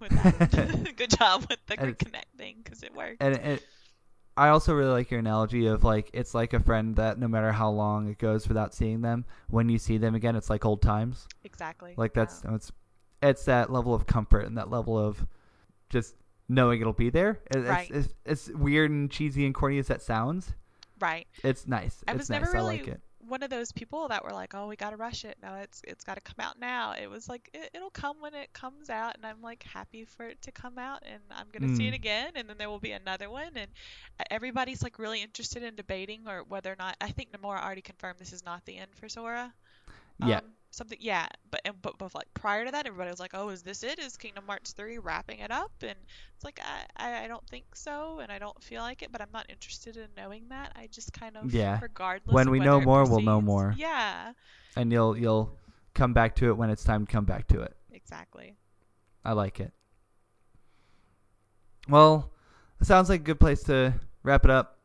[0.00, 0.92] that.
[0.96, 3.16] good job with the And it's- reconnecting because it worked.
[3.22, 3.62] And it,
[4.36, 7.50] I also really like your analogy of like it's like a friend that no matter
[7.50, 10.80] how long it goes without seeing them, when you see them again, it's like old
[10.82, 11.26] times.
[11.44, 11.94] exactly.
[11.96, 12.22] Like yeah.
[12.24, 12.72] that's it's
[13.20, 15.26] it's that level of comfort and that level of
[15.90, 16.14] just
[16.48, 17.40] knowing it'll be there.
[17.50, 17.90] It- It's, Right.
[17.90, 20.54] it's, it's weird and cheesy and corny as that sounds.
[21.00, 21.26] right.
[21.42, 22.04] It's nice.
[22.06, 22.40] I it's was nice.
[22.42, 23.00] never I really like it.
[23.28, 25.36] One of those people that were like, "Oh, we gotta rush it.
[25.42, 28.52] No, it's it's gotta come out now." It was like it, it'll come when it
[28.52, 31.86] comes out, and I'm like happy for it to come out, and I'm gonna see
[31.88, 31.94] it Mm.
[31.94, 33.70] again, and then there will be another one, and
[34.30, 36.96] everybody's like really interested in debating or whether or not.
[37.00, 39.52] I think Nomura already confirmed this is not the end for Sora.
[40.18, 40.40] Yeah.
[40.40, 43.48] Um, something, yeah, but and, but but like prior to that, everybody was like, "Oh,
[43.48, 43.98] is this it?
[43.98, 45.96] Is Kingdom Hearts 3 wrapping it up?" And
[46.34, 46.60] it's like
[46.96, 49.96] I, I don't think so, and I don't feel like it, but I'm not interested
[49.96, 50.72] in knowing that.
[50.76, 51.78] I just kind of Yeah.
[51.80, 53.74] regardless When we know more, we'll know more.
[53.76, 54.32] Yeah,
[54.76, 55.56] And you'll you'll
[55.94, 57.76] come back to it when it's time to come back to it.
[57.92, 58.56] exactly.
[59.24, 59.72] I like it.
[61.88, 62.30] Well,
[62.80, 64.78] it sounds like a good place to wrap it up.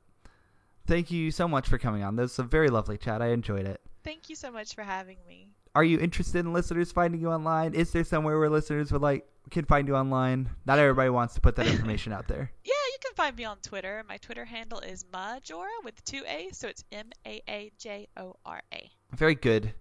[0.88, 2.16] Thank you so much for coming on.
[2.16, 3.22] This was a very lovely chat.
[3.22, 3.82] I enjoyed it.
[4.04, 5.52] Thank you so much for having me.
[5.76, 7.74] Are you interested in listeners finding you online?
[7.74, 10.50] Is there somewhere where listeners would like can find you online?
[10.66, 12.52] Not everybody wants to put that information out there.
[12.64, 14.04] Yeah, you can find me on Twitter.
[14.08, 18.36] My Twitter handle is Majora with two A, so it's M A A J O
[18.46, 18.92] R A.
[19.16, 19.74] Very good.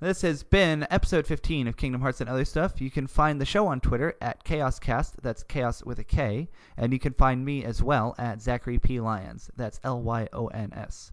[0.00, 2.80] This has been episode 15 of Kingdom Hearts and Other Stuff.
[2.80, 5.14] You can find the show on Twitter at KhaosCast.
[5.22, 6.48] That's chaos with a K.
[6.76, 8.98] And you can find me as well at Zachary P.
[9.00, 9.50] Lyons.
[9.56, 11.12] That's L Y O N S.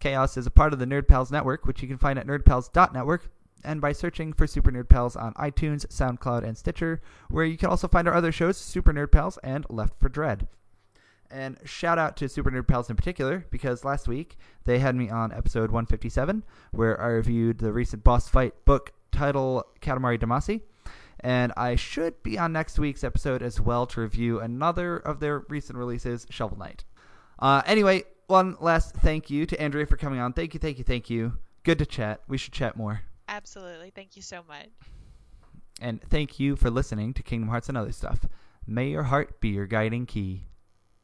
[0.00, 3.28] Chaos is a part of the Nerd Pals Network, which you can find at nerdpals.network
[3.64, 7.68] and by searching for Super Nerd Pals on iTunes, SoundCloud, and Stitcher, where you can
[7.68, 10.46] also find our other shows, Super Nerd Pals and Left for Dread.
[11.30, 15.08] And shout out to Super Nerd Pals in particular, because last week they had me
[15.08, 20.62] on episode 157, where I reviewed the recent boss fight book title Katamari Damacy.
[21.20, 25.40] And I should be on next week's episode as well to review another of their
[25.50, 26.84] recent releases, Shovel Knight.
[27.38, 30.32] Uh, anyway, one last thank you to Andrea for coming on.
[30.32, 31.34] Thank you, thank you, thank you.
[31.62, 32.22] Good to chat.
[32.26, 33.02] We should chat more.
[33.30, 33.90] Absolutely.
[33.94, 34.68] Thank you so much.
[35.80, 38.26] And thank you for listening to Kingdom Hearts and Other Stuff.
[38.66, 40.44] May your heart be your guiding key.